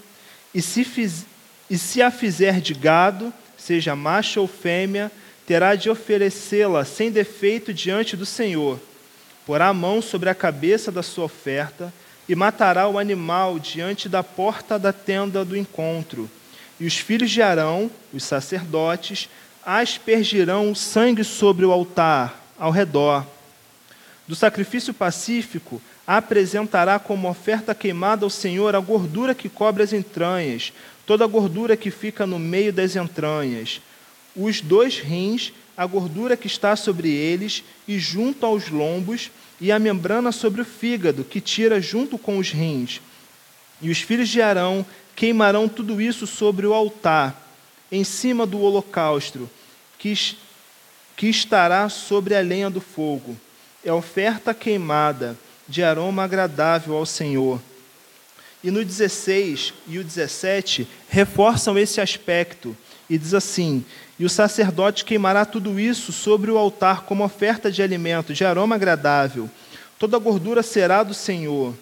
e 0.54 0.62
se, 0.62 0.86
fiz, 0.86 1.25
e 1.69 1.78
se 1.78 2.01
a 2.01 2.10
fizer 2.10 2.62
de 2.62 2.73
gado, 2.73 3.34
seja 3.58 3.93
macho 3.93 4.39
ou 4.39 4.47
fêmea, 4.47 5.12
terá 5.45 5.75
de 5.75 5.89
oferecê-la 5.89 6.84
sem 6.84 7.12
defeito 7.12 7.73
diante 7.73 8.17
do 8.17 8.25
Senhor. 8.25 8.79
Porá 9.45 9.67
a 9.67 9.73
mão 9.73 10.01
sobre 10.01 10.29
a 10.29 10.36
cabeça 10.36 10.91
da 10.91 11.03
sua 11.03 11.25
oferta 11.25 11.93
e 12.27 12.36
matará 12.36 12.88
o 12.88 12.97
animal 12.97 13.60
diante 13.60 14.10
da 14.10 14.23
porta 14.23 14.79
da 14.79 14.91
tenda 14.91 15.45
do 15.45 15.55
encontro. 15.55 16.29
E 16.79 16.86
os 16.86 16.97
filhos 16.97 17.29
de 17.29 17.41
Arão, 17.41 17.91
os 18.12 18.23
sacerdotes, 18.23 19.29
aspergirão 19.63 20.71
o 20.71 20.75
sangue 20.75 21.23
sobre 21.23 21.65
o 21.65 21.71
altar 21.71 22.43
ao 22.58 22.71
redor. 22.71 23.25
Do 24.27 24.36
sacrifício 24.36 24.93
pacífico, 24.93 25.79
apresentará 26.08 26.97
como 26.97 27.29
oferta 27.29 27.75
queimada 27.75 28.25
ao 28.25 28.29
Senhor 28.29 28.75
a 28.75 28.79
gordura 28.79 29.36
que 29.36 29.47
cobre 29.47 29.84
as 29.84 29.93
entranhas, 29.93 30.73
toda 31.05 31.23
a 31.23 31.27
gordura 31.27 31.77
que 31.77 31.91
fica 31.91 32.25
no 32.25 32.39
meio 32.39 32.73
das 32.73 32.95
entranhas 32.95 33.79
os 34.36 34.62
dois 34.62 35.00
rins, 35.00 35.54
a 35.78 35.86
gordura 35.86 36.36
que 36.36 36.48
está 36.48 36.76
sobre 36.76 37.10
eles 37.10 37.63
e 37.88 37.98
junto 38.00 38.45
aos 38.45 38.69
lombos, 38.69 39.32
e 39.60 39.71
a 39.71 39.80
membrana 39.80 40.32
sobre 40.32 40.62
o 40.62 40.65
fígado, 40.65 41.24
que 41.24 41.39
tira 41.39 41.80
junto 41.80 42.17
com 42.17 42.38
os 42.38 42.52
rins. 42.52 43.02
E 43.82 43.89
os 43.89 44.02
filhos 44.02 44.30
de 44.30 44.41
Arão 44.41 44.86
queimarão 45.15 45.67
tudo 45.69 46.02
isso 46.02 46.28
sobre 46.28 46.65
o 46.67 46.74
altar, 46.74 47.41
em 47.91 48.04
cima 48.04 48.45
do 48.45 48.60
holocausto, 48.60 49.50
que, 49.98 50.13
que 51.15 51.28
estará 51.28 51.88
sobre 51.88 52.36
a 52.36 52.41
lenha 52.41 52.69
do 52.69 52.82
fogo. 52.82 53.38
É 53.84 53.93
oferta 53.93 54.54
queimada, 54.54 55.38
de 55.67 55.84
aroma 55.84 56.24
agradável 56.24 56.95
ao 56.95 57.06
Senhor. 57.06 57.62
E 58.63 58.71
no 58.71 58.84
16 58.84 59.74
e 59.88 60.00
o 60.00 60.04
17 60.04 60.88
reforçam 61.08 61.78
esse 61.78 62.02
aspecto 62.02 62.76
e 63.10 63.18
diz 63.18 63.34
assim: 63.34 63.84
E 64.18 64.26
o 64.26 64.30
sacerdote 64.30 65.06
queimará 65.06 65.46
tudo 65.46 65.80
isso 65.80 66.12
sobre 66.12 66.52
o 66.52 66.58
altar 66.58 67.04
como 67.04 67.24
oferta 67.24 67.72
de 67.72 67.82
alimento, 67.82 68.34
de 68.34 68.44
aroma 68.44 68.76
agradável. 68.76 69.50
Toda 69.98 70.18
a 70.18 70.20
gordura 70.20 70.62
será 70.62 71.04
do 71.04 71.13
Senhor. 71.13 71.74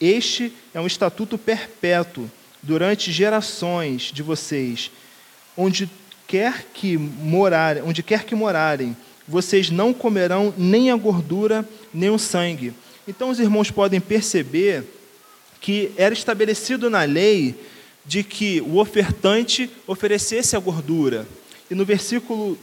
Este 0.00 0.52
é 0.72 0.80
um 0.80 0.86
estatuto 0.86 1.36
perpétuo 1.36 2.30
durante 2.62 3.10
gerações 3.10 4.10
de 4.12 4.22
vocês, 4.22 4.90
onde 5.56 5.90
quer 6.26 6.66
que 6.72 6.96
morarem, 6.96 7.82
onde 7.82 8.02
quer 8.02 8.24
que 8.24 8.34
morarem, 8.34 8.96
vocês 9.26 9.70
não 9.70 9.92
comerão 9.92 10.54
nem 10.56 10.90
a 10.90 10.96
gordura 10.96 11.68
nem 11.92 12.10
o 12.10 12.18
sangue. 12.18 12.72
Então 13.06 13.30
os 13.30 13.40
irmãos 13.40 13.70
podem 13.70 14.00
perceber 14.00 14.84
que 15.60 15.92
era 15.96 16.14
estabelecido 16.14 16.88
na 16.88 17.02
lei 17.02 17.54
de 18.04 18.22
que 18.22 18.60
o 18.60 18.78
ofertante 18.78 19.70
oferecesse 19.86 20.56
a 20.56 20.58
gordura. 20.58 21.26
E 21.70 21.74
no 21.74 21.84
versículo, 21.84 22.58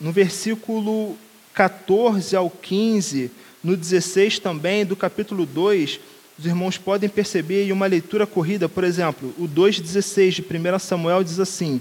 no 0.00 0.12
versículo 0.12 1.16
14 1.52 2.34
ao 2.34 2.48
15, 2.48 3.30
no 3.62 3.76
16 3.76 4.38
também, 4.38 4.84
do 4.86 4.96
capítulo 4.96 5.44
2, 5.44 6.00
os 6.38 6.46
irmãos 6.46 6.78
podem 6.78 7.08
perceber 7.08 7.66
em 7.66 7.72
uma 7.72 7.86
leitura 7.86 8.26
corrida, 8.26 8.68
por 8.68 8.84
exemplo, 8.84 9.34
o 9.36 9.48
2,16 9.48 10.30
de 10.30 10.42
1 10.42 10.78
Samuel 10.78 11.24
diz 11.24 11.40
assim: 11.40 11.80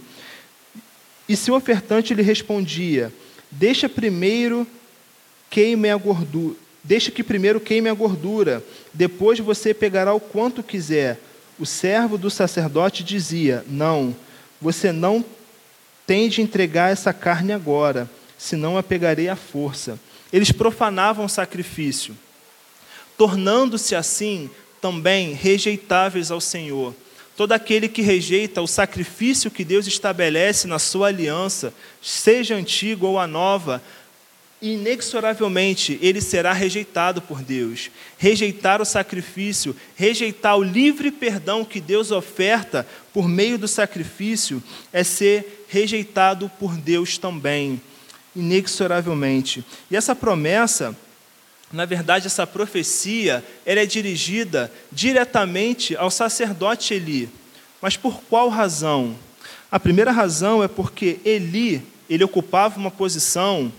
E 1.30 1.36
se 1.36 1.51
o 1.51 1.56
ofertante 1.56 2.13
lhe 2.15 2.23
respondia, 2.23 3.13
deixa 3.51 3.88
primeiro 3.88 4.65
queime 5.49 5.89
a 5.89 5.95
gordura, 5.95 6.56
deixa 6.84 7.12
que 7.12 7.23
primeiro 7.23 7.60
queime 7.60 7.88
a 7.88 7.93
gordura, 7.93 8.63
depois 8.91 9.39
você 9.39 9.73
pegará 9.73 10.13
o 10.13 10.19
quanto 10.19 10.63
quiser. 10.63 11.19
O 11.60 11.65
servo 11.65 12.17
do 12.17 12.30
sacerdote 12.30 13.04
dizia: 13.04 13.65
Não, 13.67 14.15
você 14.62 14.91
não 14.91 15.24
tem 16.06 16.30
de 16.30 16.41
entregar 16.41 16.91
essa 16.91 17.13
carne 17.13 17.52
agora, 17.52 18.10
senão 18.38 18.78
a 18.78 18.84
pegarei 18.84 19.30
à 19.30 19.36
força. 19.36 20.00
Eles 20.32 20.52
profanavam 20.52 21.26
o 21.26 21.30
sacrifício 21.30 22.15
tornando-se 23.17 23.96
assim 23.96 24.50
também 24.80 25.34
rejeitáveis 25.34 26.30
ao 26.30 26.39
Senhor. 26.39 26.93
Todo 27.36 27.52
aquele 27.52 27.89
que 27.89 28.02
rejeita 28.02 28.62
o 28.62 28.67
sacrifício 28.67 29.52
que 29.52 29.65
Deus 29.65 29.88
estabelece 29.88 30.67
na 30.67 30.80
sua 30.80 31.08
aliança, 31.08 31.74
seja 32.02 32.56
antigo 32.56 33.08
ou 33.08 33.20
a 33.20 33.28
nova, 33.28 33.82
inexoravelmente 34.62 36.00
ele 36.02 36.20
será 36.20 36.52
rejeitado 36.54 37.22
por 37.22 37.41
Deus. 37.41 37.91
Rejeitar 38.17 38.82
o 38.82 38.86
sacrifício, 38.86 39.76
rejeitar 39.96 40.58
o 40.58 40.63
livre 40.63 41.12
perdão 41.12 41.63
que 41.63 41.80
Deus 41.80 42.12
oferta 42.12 42.88
por 43.13 43.28
meio 43.28 43.58
do 43.58 43.67
sacrifício, 43.67 44.62
é 44.91 45.04
ser 45.04 45.65
rejeitado 45.67 46.50
por 46.60 46.76
Deus 46.76 47.17
também, 47.17 47.82
inexoravelmente. 48.36 49.63
E 49.91 49.96
essa 49.96 50.15
promessa 50.15 50.96
na 51.72 51.84
verdade, 51.84 52.28
essa 52.28 52.48
profecia 52.48 53.43
ela 53.65 53.82
é 53.82 53.86
dirigida 53.86 54.72
diretamente 54.89 55.98
ao 55.98 56.10
sacerdote 56.10 56.93
Eli. 56.93 57.30
Mas 57.82 57.98
por 57.98 58.22
qual 58.24 58.48
razão? 58.48 59.15
A 59.70 59.78
primeira 59.80 60.12
razão 60.12 60.63
é 60.63 60.67
porque 60.67 61.20
Eli 61.26 61.84
ele 62.10 62.24
ocupava 62.24 62.80
uma 62.80 62.89
posição 62.89 63.72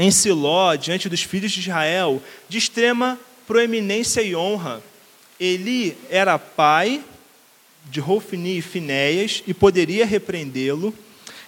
em 0.00 0.12
Siló, 0.12 0.76
diante 0.76 1.08
dos 1.08 1.24
filhos 1.24 1.50
de 1.50 1.58
Israel, 1.58 2.22
de 2.48 2.56
extrema 2.56 3.18
proeminência 3.48 4.22
e 4.22 4.36
honra. 4.36 4.80
Eli 5.40 5.96
era 6.08 6.38
pai 6.38 7.02
de 7.90 7.98
Rofini 7.98 8.58
e 8.58 8.62
Finéias 8.62 9.42
e 9.44 9.52
poderia 9.52 10.06
repreendê-lo. 10.06 10.94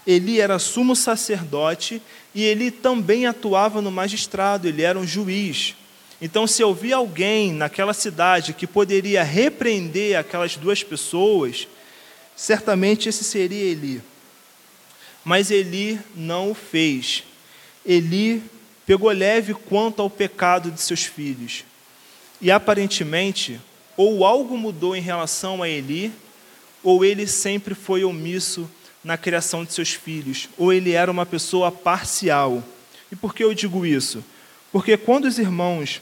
Eli 0.04 0.40
era 0.40 0.58
sumo 0.58 0.96
sacerdote 0.96 2.02
e 2.34 2.42
ele 2.42 2.72
também 2.72 3.24
atuava 3.24 3.80
no 3.80 3.90
magistrado, 3.90 4.66
ele 4.66 4.82
era 4.82 4.98
um 4.98 5.06
juiz. 5.06 5.76
Então, 6.20 6.44
se 6.44 6.64
havia 6.64 6.96
alguém 6.96 7.52
naquela 7.52 7.94
cidade 7.94 8.52
que 8.52 8.66
poderia 8.66 9.22
repreender 9.22 10.18
aquelas 10.18 10.56
duas 10.56 10.82
pessoas, 10.82 11.68
certamente 12.34 13.08
esse 13.08 13.22
seria 13.22 13.62
Eli. 13.62 14.02
Mas 15.24 15.52
Eli 15.52 16.00
não 16.16 16.50
o 16.50 16.54
fez. 16.54 17.29
Eli 17.84 18.42
pegou 18.86 19.10
leve 19.10 19.54
quanto 19.54 20.02
ao 20.02 20.10
pecado 20.10 20.70
de 20.70 20.80
seus 20.80 21.04
filhos. 21.04 21.64
E 22.40 22.50
aparentemente, 22.50 23.60
ou 23.96 24.24
algo 24.24 24.56
mudou 24.56 24.96
em 24.96 25.00
relação 25.00 25.62
a 25.62 25.68
Eli, 25.68 26.12
ou 26.82 27.04
ele 27.04 27.26
sempre 27.26 27.74
foi 27.74 28.04
omisso 28.04 28.68
na 29.04 29.16
criação 29.16 29.64
de 29.64 29.72
seus 29.72 29.92
filhos, 29.92 30.48
ou 30.58 30.72
ele 30.72 30.92
era 30.92 31.10
uma 31.10 31.26
pessoa 31.26 31.70
parcial. 31.70 32.62
E 33.10 33.16
por 33.16 33.34
que 33.34 33.44
eu 33.44 33.54
digo 33.54 33.84
isso? 33.84 34.24
Porque 34.72 34.96
quando 34.96 35.24
os 35.24 35.38
irmãos 35.38 36.00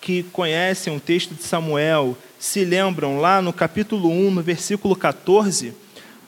que 0.00 0.22
conhecem 0.24 0.94
o 0.94 1.00
texto 1.00 1.34
de 1.34 1.42
Samuel 1.42 2.16
se 2.38 2.64
lembram 2.64 3.18
lá 3.18 3.40
no 3.40 3.52
capítulo 3.52 4.10
1, 4.10 4.30
no 4.30 4.42
versículo 4.42 4.94
14, 4.94 5.74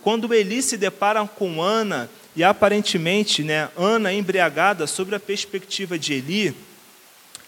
quando 0.02 0.32
Eli 0.32 0.62
se 0.62 0.76
depara 0.76 1.26
com 1.26 1.60
Ana, 1.62 2.08
e 2.36 2.44
aparentemente 2.44 3.42
né, 3.42 3.68
Ana 3.76 4.12
embriagada 4.12 4.86
sobre 4.86 5.14
a 5.14 5.20
perspectiva 5.20 5.98
de 5.98 6.14
Eli, 6.14 6.54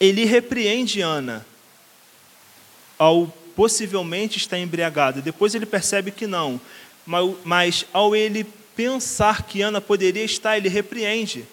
Eli 0.01 0.25
repreende 0.25 1.01
Ana 1.01 1.47
ao 2.99 3.27
possivelmente 3.55 4.39
estar 4.39 4.59
embriagado. 4.59 5.23
Depois 5.23 5.55
ele 5.55 5.67
percebe 5.67 6.11
que 6.11 6.27
não 6.27 6.61
mas 7.45 7.87
ao 7.93 8.15
ele 8.15 8.47
pensar 8.77 9.43
que 9.43 9.63
Ana 9.63 9.81
poderia 9.81 10.25
estar, 10.25 10.57
ele 10.57 10.69
repreende. 10.69 11.45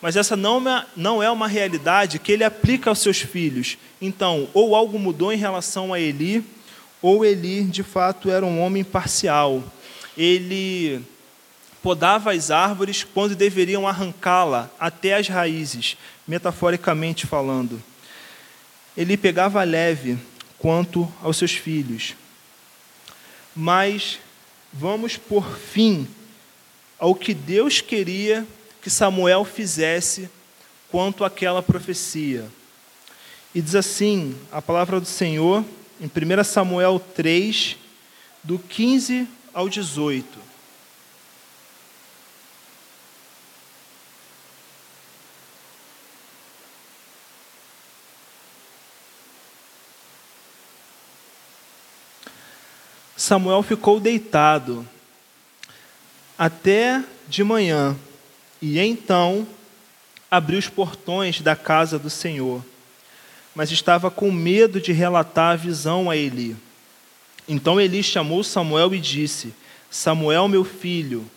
Mas 0.00 0.16
essa 0.16 0.34
é 0.34 0.86
não 0.96 1.22
é 1.22 1.30
uma 1.30 1.48
realidade 1.48 2.18
que 2.18 2.30
ele 2.30 2.44
aplica 2.44 2.90
aos 2.90 3.00
seus 3.00 3.18
filhos. 3.18 3.78
Então, 4.00 4.48
ou 4.54 4.76
algo 4.76 4.98
mudou 4.98 5.32
em 5.32 5.36
relação 5.36 5.92
a 5.92 5.98
Eli, 5.98 6.44
ou 7.02 7.24
Eli, 7.24 7.64
de 7.64 7.82
fato, 7.82 8.30
era 8.30 8.46
um 8.46 8.60
homem 8.60 8.84
parcial. 8.84 9.64
Ele 10.16 11.00
podava 11.82 12.32
as 12.32 12.50
árvores 12.50 13.04
quando 13.04 13.36
deveriam 13.36 13.86
arrancá-la 13.86 14.70
até 14.78 15.14
as 15.14 15.28
raízes, 15.28 15.96
metaforicamente 16.26 17.26
falando. 17.26 17.82
Ele 18.96 19.16
pegava 19.16 19.62
leve 19.62 20.18
quanto 20.58 21.10
aos 21.22 21.36
seus 21.36 21.52
filhos. 21.52 22.14
Mas 23.54 24.18
vamos 24.72 25.16
por 25.16 25.56
fim 25.56 26.06
ao 26.98 27.14
que 27.14 27.32
Deus 27.32 27.80
queria 27.80 28.46
que 28.82 28.90
Samuel 28.90 29.44
fizesse 29.44 30.28
quanto 30.90 31.24
àquela 31.24 31.62
profecia. 31.62 32.48
E 33.54 33.60
diz 33.60 33.74
assim 33.74 34.36
a 34.52 34.60
palavra 34.60 35.00
do 35.00 35.06
Senhor 35.06 35.64
em 36.00 36.06
1 36.06 36.44
Samuel 36.44 37.00
3, 37.14 37.76
do 38.42 38.58
15 38.58 39.26
ao 39.52 39.68
18. 39.68 40.47
Samuel 53.18 53.64
ficou 53.64 53.98
deitado 53.98 54.86
até 56.38 57.02
de 57.26 57.42
manhã, 57.42 57.96
e 58.62 58.78
então 58.78 59.44
abriu 60.30 60.56
os 60.56 60.68
portões 60.68 61.40
da 61.40 61.56
casa 61.56 61.98
do 61.98 62.08
Senhor, 62.08 62.64
mas 63.56 63.72
estava 63.72 64.08
com 64.08 64.30
medo 64.30 64.80
de 64.80 64.92
relatar 64.92 65.54
a 65.54 65.56
visão 65.56 66.08
a 66.08 66.16
Eli. 66.16 66.56
Então 67.48 67.80
Eli 67.80 68.04
chamou 68.04 68.44
Samuel 68.44 68.94
e 68.94 69.00
disse: 69.00 69.52
Samuel, 69.90 70.46
meu 70.46 70.62
filho. 70.62 71.28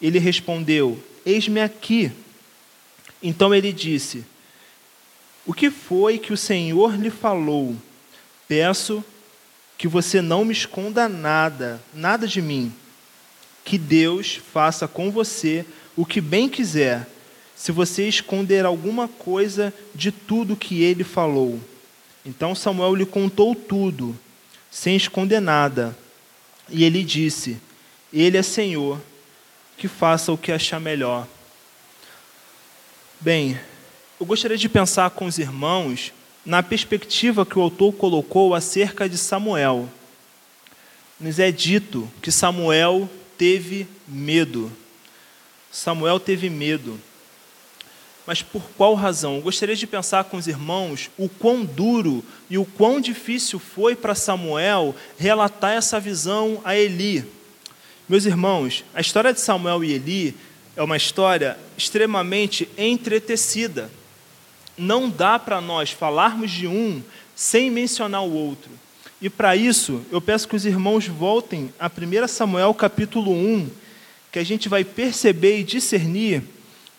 Ele 0.00 0.18
respondeu: 0.18 0.98
Eis-me 1.24 1.60
aqui. 1.60 2.10
Então 3.22 3.54
ele 3.54 3.74
disse: 3.74 4.24
O 5.44 5.52
que 5.52 5.70
foi 5.70 6.16
que 6.16 6.32
o 6.32 6.36
Senhor 6.36 6.96
lhe 6.96 7.10
falou? 7.10 7.76
Peço 8.48 9.04
que 9.78 9.86
você 9.86 10.20
não 10.22 10.44
me 10.44 10.52
esconda 10.52 11.08
nada, 11.08 11.80
nada 11.92 12.26
de 12.26 12.40
mim. 12.40 12.72
Que 13.64 13.76
Deus 13.76 14.40
faça 14.52 14.86
com 14.86 15.10
você 15.10 15.66
o 15.96 16.04
que 16.04 16.20
bem 16.20 16.48
quiser, 16.48 17.06
se 17.54 17.72
você 17.72 18.06
esconder 18.08 18.64
alguma 18.64 19.08
coisa 19.08 19.72
de 19.94 20.12
tudo 20.12 20.56
que 20.56 20.82
ele 20.82 21.02
falou. 21.02 21.58
Então 22.24 22.54
Samuel 22.54 22.94
lhe 22.94 23.06
contou 23.06 23.54
tudo, 23.54 24.16
sem 24.70 24.96
esconder 24.96 25.40
nada. 25.40 25.96
E 26.68 26.84
ele 26.84 27.02
disse: 27.02 27.56
Ele 28.12 28.36
é 28.36 28.42
Senhor, 28.42 29.00
que 29.76 29.88
faça 29.88 30.32
o 30.32 30.38
que 30.38 30.52
achar 30.52 30.80
melhor. 30.80 31.26
Bem, 33.20 33.58
eu 34.20 34.26
gostaria 34.26 34.58
de 34.58 34.68
pensar 34.68 35.10
com 35.10 35.26
os 35.26 35.38
irmãos 35.38 36.12
na 36.46 36.62
perspectiva 36.62 37.44
que 37.44 37.58
o 37.58 37.62
autor 37.62 37.92
colocou 37.94 38.54
acerca 38.54 39.08
de 39.08 39.18
Samuel. 39.18 39.88
Nos 41.18 41.40
é 41.40 41.50
dito 41.50 42.08
que 42.22 42.30
Samuel 42.30 43.10
teve 43.36 43.88
medo. 44.06 44.72
Samuel 45.72 46.20
teve 46.20 46.48
medo. 46.48 47.00
Mas 48.24 48.42
por 48.42 48.62
qual 48.76 48.94
razão? 48.94 49.36
Eu 49.36 49.42
gostaria 49.42 49.74
de 49.74 49.86
pensar 49.86 50.24
com 50.24 50.36
os 50.36 50.46
irmãos 50.46 51.10
o 51.18 51.28
quão 51.28 51.64
duro 51.64 52.24
e 52.48 52.56
o 52.56 52.64
quão 52.64 53.00
difícil 53.00 53.58
foi 53.58 53.96
para 53.96 54.14
Samuel 54.14 54.94
relatar 55.18 55.72
essa 55.72 55.98
visão 55.98 56.60
a 56.64 56.76
Eli. 56.76 57.24
Meus 58.08 58.24
irmãos, 58.24 58.84
a 58.94 59.00
história 59.00 59.32
de 59.32 59.40
Samuel 59.40 59.82
e 59.82 59.92
Eli 59.92 60.36
é 60.76 60.82
uma 60.82 60.96
história 60.96 61.58
extremamente 61.76 62.68
entretecida 62.78 63.90
não 64.76 65.08
dá 65.08 65.38
para 65.38 65.60
nós 65.60 65.90
falarmos 65.90 66.50
de 66.50 66.66
um 66.66 67.02
sem 67.34 67.70
mencionar 67.70 68.22
o 68.22 68.32
outro. 68.32 68.70
E 69.20 69.30
para 69.30 69.56
isso, 69.56 70.04
eu 70.10 70.20
peço 70.20 70.46
que 70.46 70.56
os 70.56 70.66
irmãos 70.66 71.06
voltem 71.06 71.72
a 71.78 71.86
1 71.86 72.28
Samuel 72.28 72.74
capítulo 72.74 73.32
1, 73.32 73.70
que 74.30 74.38
a 74.38 74.44
gente 74.44 74.68
vai 74.68 74.84
perceber 74.84 75.60
e 75.60 75.64
discernir 75.64 76.42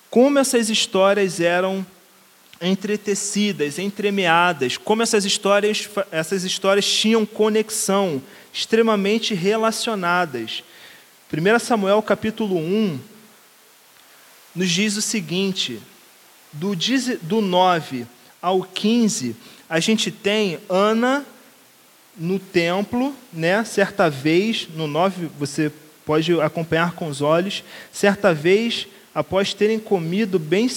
como 0.09 0.39
essas 0.39 0.69
histórias 0.69 1.39
eram 1.39 1.85
entretecidas, 2.59 3.77
entremeadas, 3.77 4.77
como 4.77 5.03
essas 5.03 5.25
histórias, 5.25 5.87
essas 6.11 6.43
histórias 6.43 6.85
tinham 6.85 7.25
conexão, 7.25 8.21
extremamente 8.51 9.35
relacionadas. 9.35 10.63
1 11.31 11.59
Samuel 11.59 12.01
capítulo 12.01 12.57
1 12.57 12.99
nos 14.55 14.69
diz 14.69 14.97
o 14.97 15.01
seguinte: 15.01 15.79
do, 16.53 16.75
do 17.21 17.41
9 17.41 18.05
ao 18.41 18.63
15, 18.63 19.35
a 19.69 19.79
gente 19.79 20.11
tem 20.11 20.59
Ana 20.69 21.25
no 22.17 22.39
templo, 22.39 23.13
né? 23.31 23.63
certa 23.63 24.09
vez, 24.09 24.67
no 24.75 24.87
9 24.87 25.29
você 25.37 25.71
pode 26.05 26.39
acompanhar 26.39 26.93
com 26.93 27.07
os 27.07 27.21
olhos, 27.21 27.63
certa 27.91 28.33
vez, 28.33 28.87
após 29.13 29.53
terem 29.53 29.79
comido 29.79 30.39
bem 30.39 30.69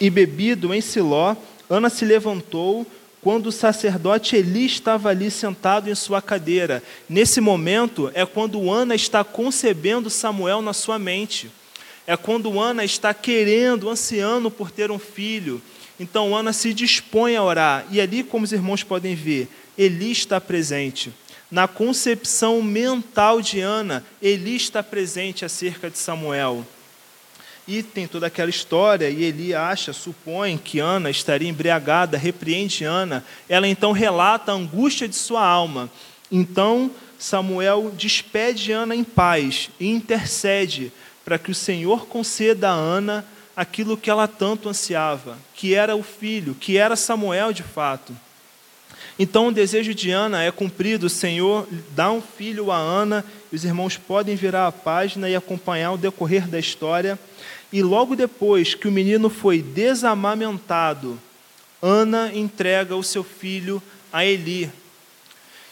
e 0.00 0.08
bebido 0.08 0.72
em 0.72 0.80
Siló, 0.80 1.36
Ana 1.68 1.90
se 1.90 2.04
levantou 2.04 2.86
quando 3.20 3.46
o 3.46 3.52
sacerdote 3.52 4.34
Eli 4.34 4.66
estava 4.66 5.08
ali 5.08 5.30
sentado 5.30 5.88
em 5.88 5.94
sua 5.94 6.20
cadeira. 6.20 6.82
Nesse 7.08 7.40
momento 7.40 8.10
é 8.14 8.26
quando 8.26 8.70
Ana 8.70 8.96
está 8.96 9.22
concebendo 9.22 10.10
Samuel 10.10 10.60
na 10.60 10.72
sua 10.72 10.98
mente. 10.98 11.50
É 12.12 12.16
quando 12.16 12.60
Ana 12.60 12.84
está 12.84 13.14
querendo, 13.14 13.88
ansiando 13.88 14.50
por 14.50 14.70
ter 14.70 14.90
um 14.90 14.98
filho. 14.98 15.62
Então 15.98 16.36
Ana 16.36 16.52
se 16.52 16.74
dispõe 16.74 17.36
a 17.36 17.42
orar. 17.42 17.86
E 17.90 18.02
ali, 18.02 18.22
como 18.22 18.44
os 18.44 18.52
irmãos 18.52 18.82
podem 18.82 19.14
ver, 19.14 19.48
Eli 19.78 20.12
está 20.12 20.38
presente. 20.38 21.10
Na 21.50 21.66
concepção 21.66 22.60
mental 22.60 23.40
de 23.40 23.60
Ana, 23.60 24.04
Eli 24.20 24.56
está 24.56 24.82
presente 24.82 25.42
acerca 25.42 25.88
de 25.88 25.96
Samuel. 25.96 26.66
E 27.66 27.82
tem 27.82 28.06
toda 28.06 28.26
aquela 28.26 28.50
história, 28.50 29.08
e 29.08 29.24
Eli 29.24 29.54
acha, 29.54 29.94
supõe 29.94 30.58
que 30.58 30.80
Ana 30.80 31.08
estaria 31.08 31.48
embriagada, 31.48 32.18
repreende 32.18 32.84
Ana. 32.84 33.24
Ela 33.48 33.66
então 33.66 33.92
relata 33.92 34.52
a 34.52 34.54
angústia 34.54 35.08
de 35.08 35.16
sua 35.16 35.46
alma. 35.46 35.90
Então 36.30 36.90
Samuel 37.18 37.90
despede 37.96 38.70
Ana 38.70 38.94
em 38.94 39.04
paz 39.04 39.70
e 39.80 39.88
intercede 39.88 40.92
para 41.24 41.38
que 41.38 41.50
o 41.50 41.54
Senhor 41.54 42.06
conceda 42.06 42.70
a 42.70 42.74
Ana 42.74 43.24
aquilo 43.56 43.96
que 43.96 44.10
ela 44.10 44.26
tanto 44.26 44.68
ansiava, 44.68 45.36
que 45.54 45.74
era 45.74 45.94
o 45.94 46.02
filho, 46.02 46.54
que 46.54 46.76
era 46.76 46.96
Samuel 46.96 47.52
de 47.52 47.62
fato. 47.62 48.14
Então 49.18 49.48
o 49.48 49.52
desejo 49.52 49.94
de 49.94 50.10
Ana 50.10 50.42
é 50.42 50.50
cumprido, 50.50 51.06
o 51.06 51.10
Senhor 51.10 51.68
dá 51.94 52.10
um 52.10 52.22
filho 52.22 52.70
a 52.70 52.76
Ana, 52.76 53.24
os 53.52 53.64
irmãos 53.64 53.96
podem 53.96 54.34
virar 54.34 54.66
a 54.66 54.72
página 54.72 55.28
e 55.28 55.36
acompanhar 55.36 55.92
o 55.92 55.98
decorrer 55.98 56.48
da 56.48 56.58
história. 56.58 57.18
E 57.72 57.82
logo 57.82 58.16
depois 58.16 58.74
que 58.74 58.88
o 58.88 58.92
menino 58.92 59.28
foi 59.28 59.60
desamamentado, 59.60 61.18
Ana 61.80 62.32
entrega 62.34 62.96
o 62.96 63.02
seu 63.02 63.22
filho 63.22 63.82
a 64.12 64.24
Eli. 64.24 64.70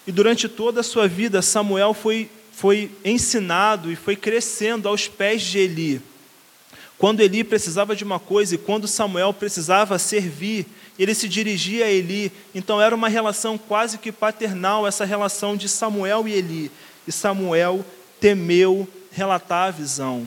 E 0.07 0.13
durante 0.13 0.49
toda 0.49 0.81
a 0.81 0.85
sua 0.85 1.07
vida, 1.07 1.41
Samuel 1.41 1.95
foi, 1.95 2.29
foi 2.61 2.91
ensinado 3.03 3.91
e 3.91 3.97
foi 3.97 4.15
crescendo 4.15 4.87
aos 4.87 5.09
pés 5.09 5.41
de 5.41 5.59
Eli. 5.59 6.03
Quando 6.99 7.21
Eli 7.21 7.43
precisava 7.43 7.97
de 7.97 8.05
uma 8.05 8.21
coisa 8.21 8.55
e 8.55 8.59
quando 8.59 8.87
Samuel 8.87 9.33
precisava 9.33 9.99
servir, 9.99 10.67
ele 10.99 11.15
se 11.15 11.27
dirigia 11.27 11.87
a 11.87 11.91
Eli. 11.91 12.31
Então 12.55 12.79
era 12.79 12.95
uma 12.95 13.09
relação 13.09 13.57
quase 13.57 13.97
que 13.97 14.13
paternal, 14.13 14.87
essa 14.87 15.07
relação 15.07 15.57
de 15.57 15.71
Samuel 15.71 16.29
e 16.29 16.35
Eli. 16.35 16.71
E 17.09 17.11
Samuel 17.11 17.83
temeu 18.21 18.87
relatar 19.11 19.69
a 19.69 19.71
visão. 19.71 20.27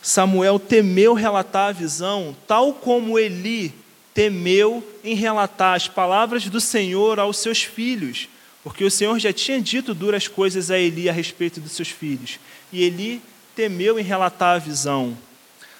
Samuel 0.00 0.58
temeu 0.58 1.12
relatar 1.12 1.68
a 1.68 1.72
visão, 1.72 2.34
tal 2.46 2.72
como 2.72 3.18
Eli 3.18 3.74
temeu 4.14 4.82
em 5.04 5.14
relatar 5.14 5.76
as 5.76 5.88
palavras 5.88 6.48
do 6.48 6.58
Senhor 6.58 7.20
aos 7.20 7.36
seus 7.36 7.62
filhos, 7.62 8.28
porque 8.62 8.84
o 8.84 8.90
Senhor 8.90 9.18
já 9.18 9.32
tinha 9.32 9.60
dito 9.60 9.94
duras 9.94 10.28
coisas 10.28 10.70
a 10.70 10.78
Eli 10.78 11.08
a 11.08 11.12
respeito 11.12 11.60
dos 11.60 11.72
seus 11.72 11.88
filhos, 11.88 12.38
e 12.72 12.82
Eli 12.82 13.20
temeu 13.54 13.98
em 13.98 14.02
relatar 14.02 14.56
a 14.56 14.58
visão. 14.58 15.16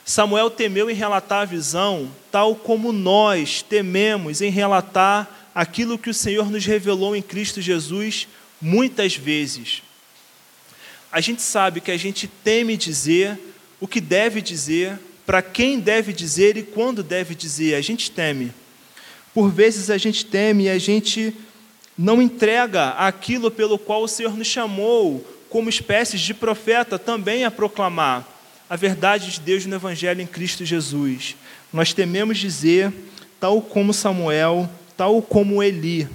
Samuel 0.04 0.50
temeu 0.50 0.90
em 0.90 0.94
relatar 0.94 1.42
a 1.42 1.44
visão, 1.44 2.10
tal 2.30 2.56
como 2.56 2.92
nós 2.92 3.62
tememos 3.62 4.42
em 4.42 4.50
relatar 4.50 5.50
aquilo 5.54 5.98
que 5.98 6.10
o 6.10 6.14
Senhor 6.14 6.50
nos 6.50 6.66
revelou 6.66 7.14
em 7.14 7.22
Cristo 7.22 7.60
Jesus 7.60 8.26
muitas 8.60 9.16
vezes. 9.16 9.82
A 11.10 11.20
gente 11.20 11.42
sabe 11.42 11.80
que 11.80 11.90
a 11.90 11.96
gente 11.96 12.26
teme 12.26 12.76
dizer 12.76 13.38
o 13.78 13.86
que 13.86 14.00
deve 14.00 14.40
dizer, 14.40 14.98
para 15.26 15.42
quem 15.42 15.78
deve 15.78 16.12
dizer 16.12 16.56
e 16.56 16.62
quando 16.62 17.02
deve 17.02 17.34
dizer. 17.34 17.74
A 17.74 17.80
gente 17.80 18.10
teme. 18.10 18.52
Por 19.34 19.50
vezes 19.50 19.90
a 19.90 19.98
gente 19.98 20.24
teme 20.24 20.64
e 20.64 20.70
a 20.70 20.78
gente 20.78 21.34
não 21.96 22.22
entrega 22.22 22.90
aquilo 22.90 23.50
pelo 23.50 23.78
qual 23.78 24.02
o 24.02 24.08
Senhor 24.08 24.36
nos 24.36 24.46
chamou, 24.46 25.26
como 25.48 25.68
espécies 25.68 26.20
de 26.20 26.32
profeta, 26.32 26.98
também 26.98 27.44
a 27.44 27.50
proclamar 27.50 28.26
a 28.68 28.76
verdade 28.76 29.30
de 29.30 29.40
Deus 29.40 29.66
no 29.66 29.74
Evangelho 29.74 30.22
em 30.22 30.26
Cristo 30.26 30.64
Jesus. 30.64 31.36
Nós 31.70 31.92
tememos 31.92 32.38
dizer, 32.38 32.90
tal 33.38 33.60
como 33.60 33.92
Samuel, 33.92 34.68
tal 34.96 35.20
como 35.20 35.62
Eli. 35.62 36.08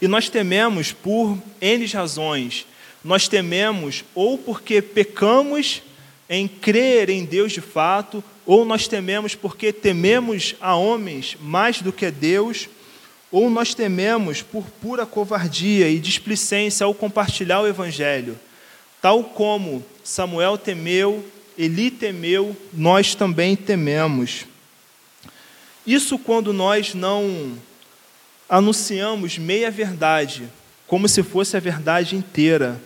E 0.00 0.06
nós 0.06 0.28
tememos 0.28 0.92
por 0.92 1.38
N 1.60 1.86
razões. 1.86 2.66
Nós 3.02 3.28
tememos 3.28 4.04
ou 4.14 4.36
porque 4.36 4.82
pecamos 4.82 5.82
em 6.28 6.46
crer 6.46 7.08
em 7.08 7.24
Deus 7.24 7.52
de 7.52 7.60
fato, 7.60 8.22
ou 8.44 8.64
nós 8.64 8.86
tememos 8.88 9.34
porque 9.34 9.72
tememos 9.72 10.54
a 10.60 10.74
homens 10.74 11.36
mais 11.40 11.80
do 11.80 11.92
que 11.92 12.06
a 12.06 12.10
Deus, 12.10 12.68
ou 13.32 13.48
nós 13.48 13.74
tememos 13.74 14.42
por 14.42 14.64
pura 14.64 15.06
covardia 15.06 15.88
e 15.88 15.98
displicência 15.98 16.84
ao 16.84 16.92
compartilhar 16.92 17.62
o 17.62 17.66
Evangelho. 17.66 18.38
Tal 19.00 19.24
como 19.24 19.82
Samuel 20.04 20.58
temeu, 20.58 21.24
Eli 21.56 21.90
temeu, 21.90 22.54
nós 22.72 23.14
também 23.14 23.56
tememos. 23.56 24.44
Isso 25.86 26.18
quando 26.18 26.52
nós 26.52 26.94
não 26.94 27.56
anunciamos 28.48 29.38
meia 29.38 29.70
verdade, 29.70 30.48
como 30.86 31.08
se 31.08 31.22
fosse 31.22 31.56
a 31.56 31.60
verdade 31.60 32.14
inteira, 32.14 32.80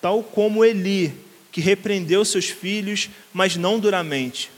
tal 0.00 0.22
como 0.22 0.64
Eli, 0.64 1.12
que 1.50 1.60
repreendeu 1.60 2.24
seus 2.24 2.48
filhos, 2.48 3.10
mas 3.32 3.56
não 3.56 3.80
duramente. 3.80 4.50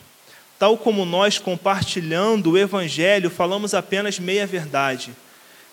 Tal 0.58 0.76
como 0.76 1.06
nós, 1.06 1.38
compartilhando 1.38 2.50
o 2.50 2.58
Evangelho, 2.58 3.30
falamos 3.30 3.72
apenas 3.72 4.18
meia 4.18 4.46
verdade. 4.46 5.10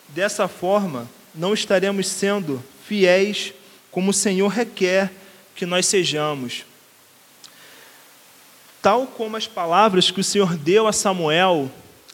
Dessa 0.09 0.47
forma, 0.47 1.09
não 1.33 1.53
estaremos 1.53 2.07
sendo 2.07 2.63
fiéis 2.87 3.53
como 3.91 4.11
o 4.11 4.13
Senhor 4.13 4.47
requer 4.47 5.11
que 5.55 5.65
nós 5.65 5.85
sejamos. 5.85 6.65
Tal 8.81 9.07
como 9.07 9.35
as 9.35 9.47
palavras 9.47 10.11
que 10.11 10.21
o 10.21 10.23
Senhor 10.23 10.55
deu 10.55 10.87
a 10.87 10.93
Samuel, 10.93 11.69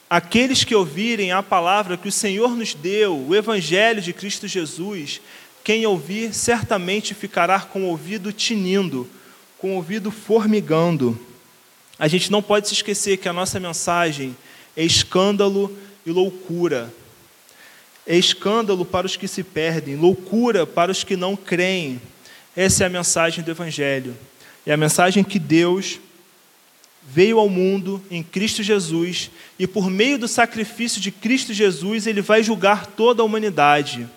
aqueles 0.10 0.64
que 0.64 0.76
ouvirem 0.76 1.32
a 1.32 1.44
palavra 1.44 1.98
que 1.98 2.08
o 2.08 2.12
Senhor 2.12 2.56
nos 2.56 2.74
deu, 2.74 3.18
o 3.28 3.36
Evangelho 3.36 4.02
de 4.02 4.14
Cristo 4.14 4.48
Jesus, 4.48 5.22
quem 5.64 5.86
ouvir 5.86 6.34
certamente 6.34 7.14
ficará 7.14 7.60
com 7.60 7.84
o 7.84 7.88
ouvido 7.88 8.32
tinindo, 8.32 9.10
com 9.58 9.74
o 9.74 9.76
ouvido 9.76 10.12
formigando. 10.12 11.20
A 11.98 12.08
gente 12.08 12.32
não 12.32 12.42
pode 12.42 12.68
se 12.68 12.74
esquecer 12.74 13.18
que 13.18 13.30
a 13.30 13.34
nossa 13.34 13.60
mensagem 13.60 14.36
é 14.76 14.84
escândalo 14.84 15.76
e 16.06 16.12
loucura. 16.12 16.92
É 18.06 18.18
escândalo 18.18 18.84
para 18.84 19.06
os 19.06 19.16
que 19.16 19.28
se 19.28 19.44
perdem, 19.44 19.96
loucura 19.96 20.66
para 20.66 20.92
os 20.92 21.04
que 21.04 21.16
não 21.16 21.36
creem. 21.36 22.02
Essa 22.56 22.84
é 22.84 22.88
a 22.88 22.90
mensagem 22.90 23.44
do 23.44 23.52
Evangelho. 23.52 24.16
É 24.66 24.74
a 24.74 24.78
mensagem 24.78 25.24
que 25.24 25.40
Deus 25.40 26.00
veio 27.08 27.40
ao 27.40 27.50
mundo 27.50 28.02
em 28.10 28.24
Cristo 28.24 28.64
Jesus 28.64 29.30
e, 29.60 29.68
por 29.68 29.90
meio 29.90 30.18
do 30.18 30.28
sacrifício 30.28 31.02
de 31.02 31.12
Cristo 31.12 31.54
Jesus, 31.54 32.08
ele 32.08 32.22
vai 32.22 32.44
julgar 32.44 32.86
toda 32.86 33.22
a 33.22 33.26
humanidade. 33.26 34.08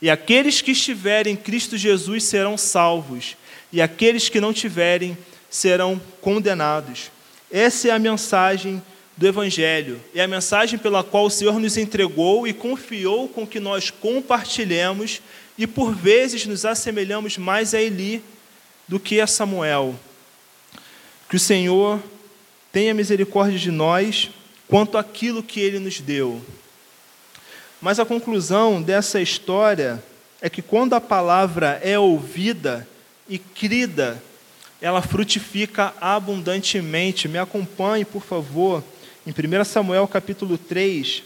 E 0.00 0.10
aqueles 0.10 0.60
que 0.60 0.72
estiverem 0.72 1.34
em 1.34 1.36
Cristo 1.36 1.76
Jesus 1.76 2.24
serão 2.24 2.58
salvos, 2.58 3.36
e 3.72 3.80
aqueles 3.80 4.28
que 4.28 4.40
não 4.40 4.52
tiverem 4.52 5.16
serão 5.48 6.00
condenados. 6.20 7.10
Essa 7.50 7.88
é 7.88 7.90
a 7.90 7.98
mensagem 7.98 8.82
do 9.22 9.28
Evangelho, 9.28 10.00
é 10.12 10.20
a 10.20 10.26
mensagem 10.26 10.76
pela 10.76 11.04
qual 11.04 11.26
o 11.26 11.30
Senhor 11.30 11.56
nos 11.60 11.76
entregou 11.76 12.44
e 12.44 12.52
confiou 12.52 13.28
com 13.28 13.46
que 13.46 13.60
nós 13.60 13.88
compartilhemos 13.88 15.22
e 15.56 15.64
por 15.64 15.94
vezes 15.94 16.44
nos 16.44 16.64
assemelhamos 16.64 17.38
mais 17.38 17.72
a 17.72 17.80
Eli 17.80 18.20
do 18.88 18.98
que 18.98 19.20
a 19.20 19.26
Samuel. 19.28 19.94
Que 21.28 21.36
o 21.36 21.40
Senhor 21.40 22.02
tenha 22.72 22.92
misericórdia 22.92 23.60
de 23.60 23.70
nós 23.70 24.28
quanto 24.66 24.98
àquilo 24.98 25.40
que 25.40 25.60
ele 25.60 25.78
nos 25.78 26.00
deu. 26.00 26.42
Mas 27.80 28.00
a 28.00 28.04
conclusão 28.04 28.82
dessa 28.82 29.20
história 29.20 30.02
é 30.40 30.50
que 30.50 30.60
quando 30.60 30.94
a 30.94 31.00
palavra 31.00 31.80
é 31.84 31.96
ouvida 31.96 32.88
e 33.28 33.38
crida 33.38 34.20
ela 34.80 35.00
frutifica 35.00 35.94
abundantemente. 36.00 37.28
Me 37.28 37.38
acompanhe, 37.38 38.04
por 38.04 38.24
favor, 38.24 38.82
em 39.26 39.30
1 39.30 39.64
Samuel 39.64 40.08
capítulo 40.08 40.58
3, 40.58 41.22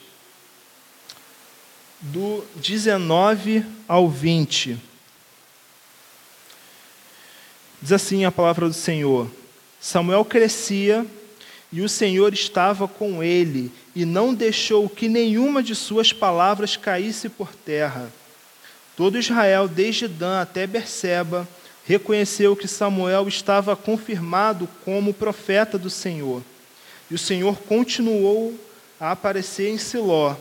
do 2.00 2.44
19 2.56 3.64
ao 3.88 4.08
20. 4.08 4.78
Diz 7.80 7.92
assim 7.92 8.24
a 8.24 8.32
palavra 8.32 8.68
do 8.68 8.74
Senhor: 8.74 9.30
Samuel 9.80 10.24
crescia 10.24 11.06
e 11.72 11.80
o 11.80 11.88
Senhor 11.88 12.32
estava 12.34 12.86
com 12.86 13.22
ele, 13.22 13.72
e 13.94 14.04
não 14.04 14.34
deixou 14.34 14.88
que 14.88 15.08
nenhuma 15.08 15.62
de 15.62 15.74
suas 15.74 16.12
palavras 16.12 16.76
caísse 16.76 17.28
por 17.28 17.54
terra. 17.54 18.12
Todo 18.94 19.18
Israel, 19.18 19.68
desde 19.68 20.06
Dan 20.06 20.40
até 20.40 20.66
Berseba, 20.66 21.48
reconheceu 21.84 22.54
que 22.54 22.68
Samuel 22.68 23.26
estava 23.26 23.74
confirmado 23.74 24.68
como 24.84 25.14
profeta 25.14 25.78
do 25.78 25.88
Senhor. 25.88 26.42
E 27.10 27.14
o 27.14 27.18
Senhor 27.18 27.56
continuou 27.62 28.58
a 28.98 29.12
aparecer 29.12 29.70
em 29.70 29.78
Siló, 29.78 30.34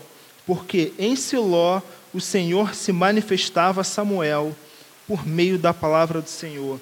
porque 0.46 0.92
em 0.98 1.14
Siló 1.14 1.80
o 2.12 2.20
Senhor 2.20 2.74
se 2.74 2.92
manifestava 2.92 3.82
a 3.82 3.84
Samuel 3.84 4.56
por 5.06 5.26
meio 5.26 5.58
da 5.58 5.72
palavra 5.72 6.20
do 6.20 6.28
Senhor. 6.28 6.80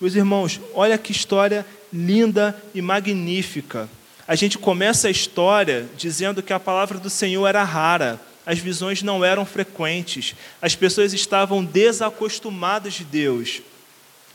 Meus 0.00 0.14
irmãos, 0.14 0.60
olha 0.74 0.96
que 0.96 1.12
história 1.12 1.66
linda 1.92 2.60
e 2.74 2.80
magnífica. 2.80 3.88
A 4.26 4.34
gente 4.34 4.56
começa 4.58 5.08
a 5.08 5.10
história 5.10 5.88
dizendo 5.96 6.42
que 6.42 6.52
a 6.52 6.60
palavra 6.60 6.98
do 6.98 7.10
Senhor 7.10 7.46
era 7.46 7.62
rara, 7.62 8.20
as 8.46 8.58
visões 8.58 9.02
não 9.02 9.24
eram 9.24 9.44
frequentes, 9.44 10.34
as 10.62 10.74
pessoas 10.74 11.12
estavam 11.12 11.64
desacostumadas 11.64 12.94
de 12.94 13.04
Deus. 13.04 13.60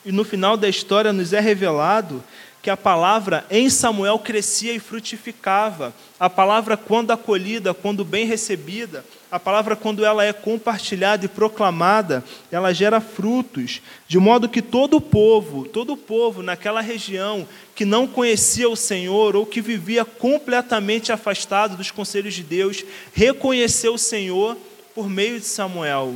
E 0.05 0.11
no 0.11 0.23
final 0.23 0.55
da 0.55 0.69
história 0.69 1.11
nos 1.11 1.33
é 1.33 1.39
revelado 1.39 2.23
que 2.65 2.69
a 2.71 2.75
palavra 2.75 3.45
em 3.51 3.69
Samuel 3.69 4.17
crescia 4.17 4.73
e 4.73 4.79
frutificava. 4.79 5.93
A 6.19 6.27
palavra, 6.27 6.75
quando 6.75 7.11
acolhida, 7.11 7.75
quando 7.75 8.03
bem 8.03 8.25
recebida, 8.25 9.05
a 9.29 9.39
palavra, 9.39 9.75
quando 9.75 10.03
ela 10.03 10.25
é 10.25 10.33
compartilhada 10.33 11.23
e 11.23 11.29
proclamada, 11.29 12.23
ela 12.51 12.73
gera 12.73 12.99
frutos, 12.99 13.83
de 14.07 14.17
modo 14.17 14.49
que 14.49 14.63
todo 14.63 14.97
o 14.97 15.01
povo, 15.01 15.65
todo 15.65 15.93
o 15.93 15.97
povo 15.97 16.41
naquela 16.41 16.81
região 16.81 17.47
que 17.75 17.85
não 17.85 18.07
conhecia 18.07 18.67
o 18.67 18.75
Senhor 18.75 19.35
ou 19.35 19.45
que 19.45 19.61
vivia 19.61 20.03
completamente 20.03 21.11
afastado 21.11 21.77
dos 21.77 21.91
conselhos 21.91 22.33
de 22.33 22.41
Deus, 22.41 22.83
reconheceu 23.13 23.93
o 23.93 23.99
Senhor 23.99 24.57
por 24.95 25.07
meio 25.07 25.39
de 25.39 25.45
Samuel. 25.45 26.15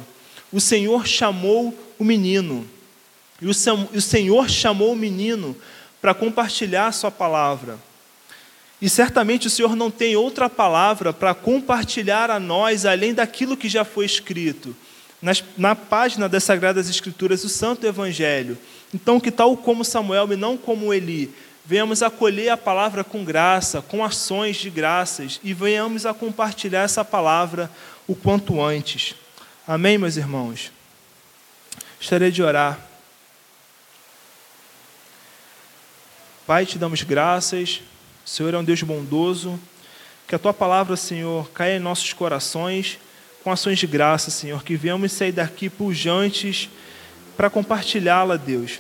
O 0.52 0.60
Senhor 0.60 1.06
chamou 1.06 1.78
o 2.00 2.04
menino. 2.04 2.68
E 3.40 3.48
o 3.48 4.02
Senhor 4.02 4.50
chamou 4.50 4.92
o 4.92 4.96
menino 4.96 5.56
para 6.02 6.14
compartilhar 6.14 6.92
sua 6.92 7.12
palavra. 7.12 7.78
E 8.82 8.90
certamente 8.90 9.48
o 9.48 9.50
Senhor 9.50 9.76
não 9.76 9.92
tem 9.92 10.16
outra 10.16 10.50
palavra 10.50 11.12
para 11.12 11.34
compartilhar 11.34 12.32
a 12.32 12.40
nós 12.40 12.86
além 12.86 13.14
daquilo 13.14 13.58
que 13.58 13.68
já 13.68 13.84
foi 13.84 14.06
escrito. 14.06 14.76
Nas, 15.22 15.44
na 15.58 15.76
página 15.76 16.30
das 16.30 16.46
Sagradas 16.46 16.90
Escrituras, 16.90 17.44
o 17.44 17.50
Santo 17.50 17.86
Evangelho. 17.86 18.58
Então, 18.94 19.20
que 19.20 19.30
tal 19.30 19.58
como 19.58 19.84
Samuel 19.84 20.32
e 20.32 20.38
não 20.38 20.56
como 20.56 20.94
Eli, 20.94 21.30
venhamos 21.66 22.02
acolher 22.02 22.50
a 22.50 22.58
palavra 22.58 23.04
com 23.04 23.26
graça, 23.26 23.82
com 23.82 24.04
ações 24.04 24.56
de 24.56 24.70
graças, 24.70 25.40
e 25.44 25.54
venhamos 25.54 26.06
a 26.06 26.14
compartilhar 26.14 26.84
essa 26.84 27.04
palavra 27.04 27.70
o 28.08 28.16
quanto 28.16 28.62
antes. 28.62 29.14
Amém, 29.68 29.98
meus 29.98 30.16
irmãos? 30.16 30.72
Estarei 32.00 32.32
de 32.32 32.42
orar. 32.42 32.89
Pai, 36.50 36.66
te 36.66 36.80
damos 36.80 37.04
graças. 37.04 37.80
O 38.26 38.28
Senhor 38.28 38.52
é 38.56 38.58
um 38.58 38.64
Deus 38.64 38.82
bondoso. 38.82 39.60
Que 40.28 40.34
a 40.34 40.40
tua 40.40 40.52
palavra, 40.52 40.96
Senhor, 40.96 41.48
caia 41.52 41.78
em 41.78 41.80
nossos 41.80 42.12
corações 42.12 42.98
com 43.44 43.52
ações 43.52 43.78
de 43.78 43.86
graça, 43.86 44.32
Senhor. 44.32 44.64
Que 44.64 44.76
venhamos 44.76 45.12
sair 45.12 45.32
daqui 45.32 45.70
pujantes 45.70 46.68
para 47.38 47.52
compartilhá-la, 47.52 48.36
Deus. 48.36 48.80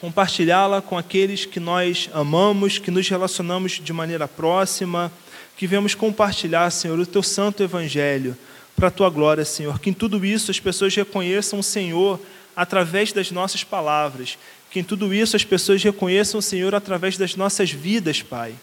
Compartilhá-la 0.00 0.82
com 0.82 0.98
aqueles 0.98 1.44
que 1.44 1.60
nós 1.60 2.10
amamos, 2.12 2.78
que 2.78 2.90
nos 2.90 3.08
relacionamos 3.08 3.80
de 3.80 3.92
maneira 3.92 4.26
próxima. 4.26 5.12
Que 5.56 5.68
venhamos 5.68 5.94
compartilhar, 5.94 6.68
Senhor, 6.72 6.98
o 6.98 7.06
teu 7.06 7.22
santo 7.22 7.62
evangelho 7.62 8.36
para 8.74 8.88
a 8.88 8.90
tua 8.90 9.10
glória, 9.10 9.44
Senhor. 9.44 9.78
Que 9.78 9.90
em 9.90 9.94
tudo 9.94 10.26
isso 10.26 10.50
as 10.50 10.58
pessoas 10.58 10.92
reconheçam 10.92 11.60
o 11.60 11.62
Senhor 11.62 12.20
através 12.56 13.12
das 13.12 13.30
nossas 13.30 13.62
palavras 13.62 14.36
que 14.70 14.78
em 14.78 14.84
tudo 14.84 15.12
isso 15.12 15.36
as 15.36 15.44
pessoas 15.44 15.82
reconheçam 15.82 16.38
o 16.38 16.42
Senhor 16.42 16.74
através 16.74 17.16
das 17.16 17.34
nossas 17.34 17.70
vidas, 17.70 18.22
Pai. 18.22 18.54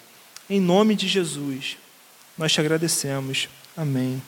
Em 0.49 0.59
nome 0.59 0.95
de 0.95 1.07
Jesus, 1.07 1.77
nós 2.37 2.53
te 2.53 2.61
agradecemos. 2.61 3.49
Amém. 3.75 4.21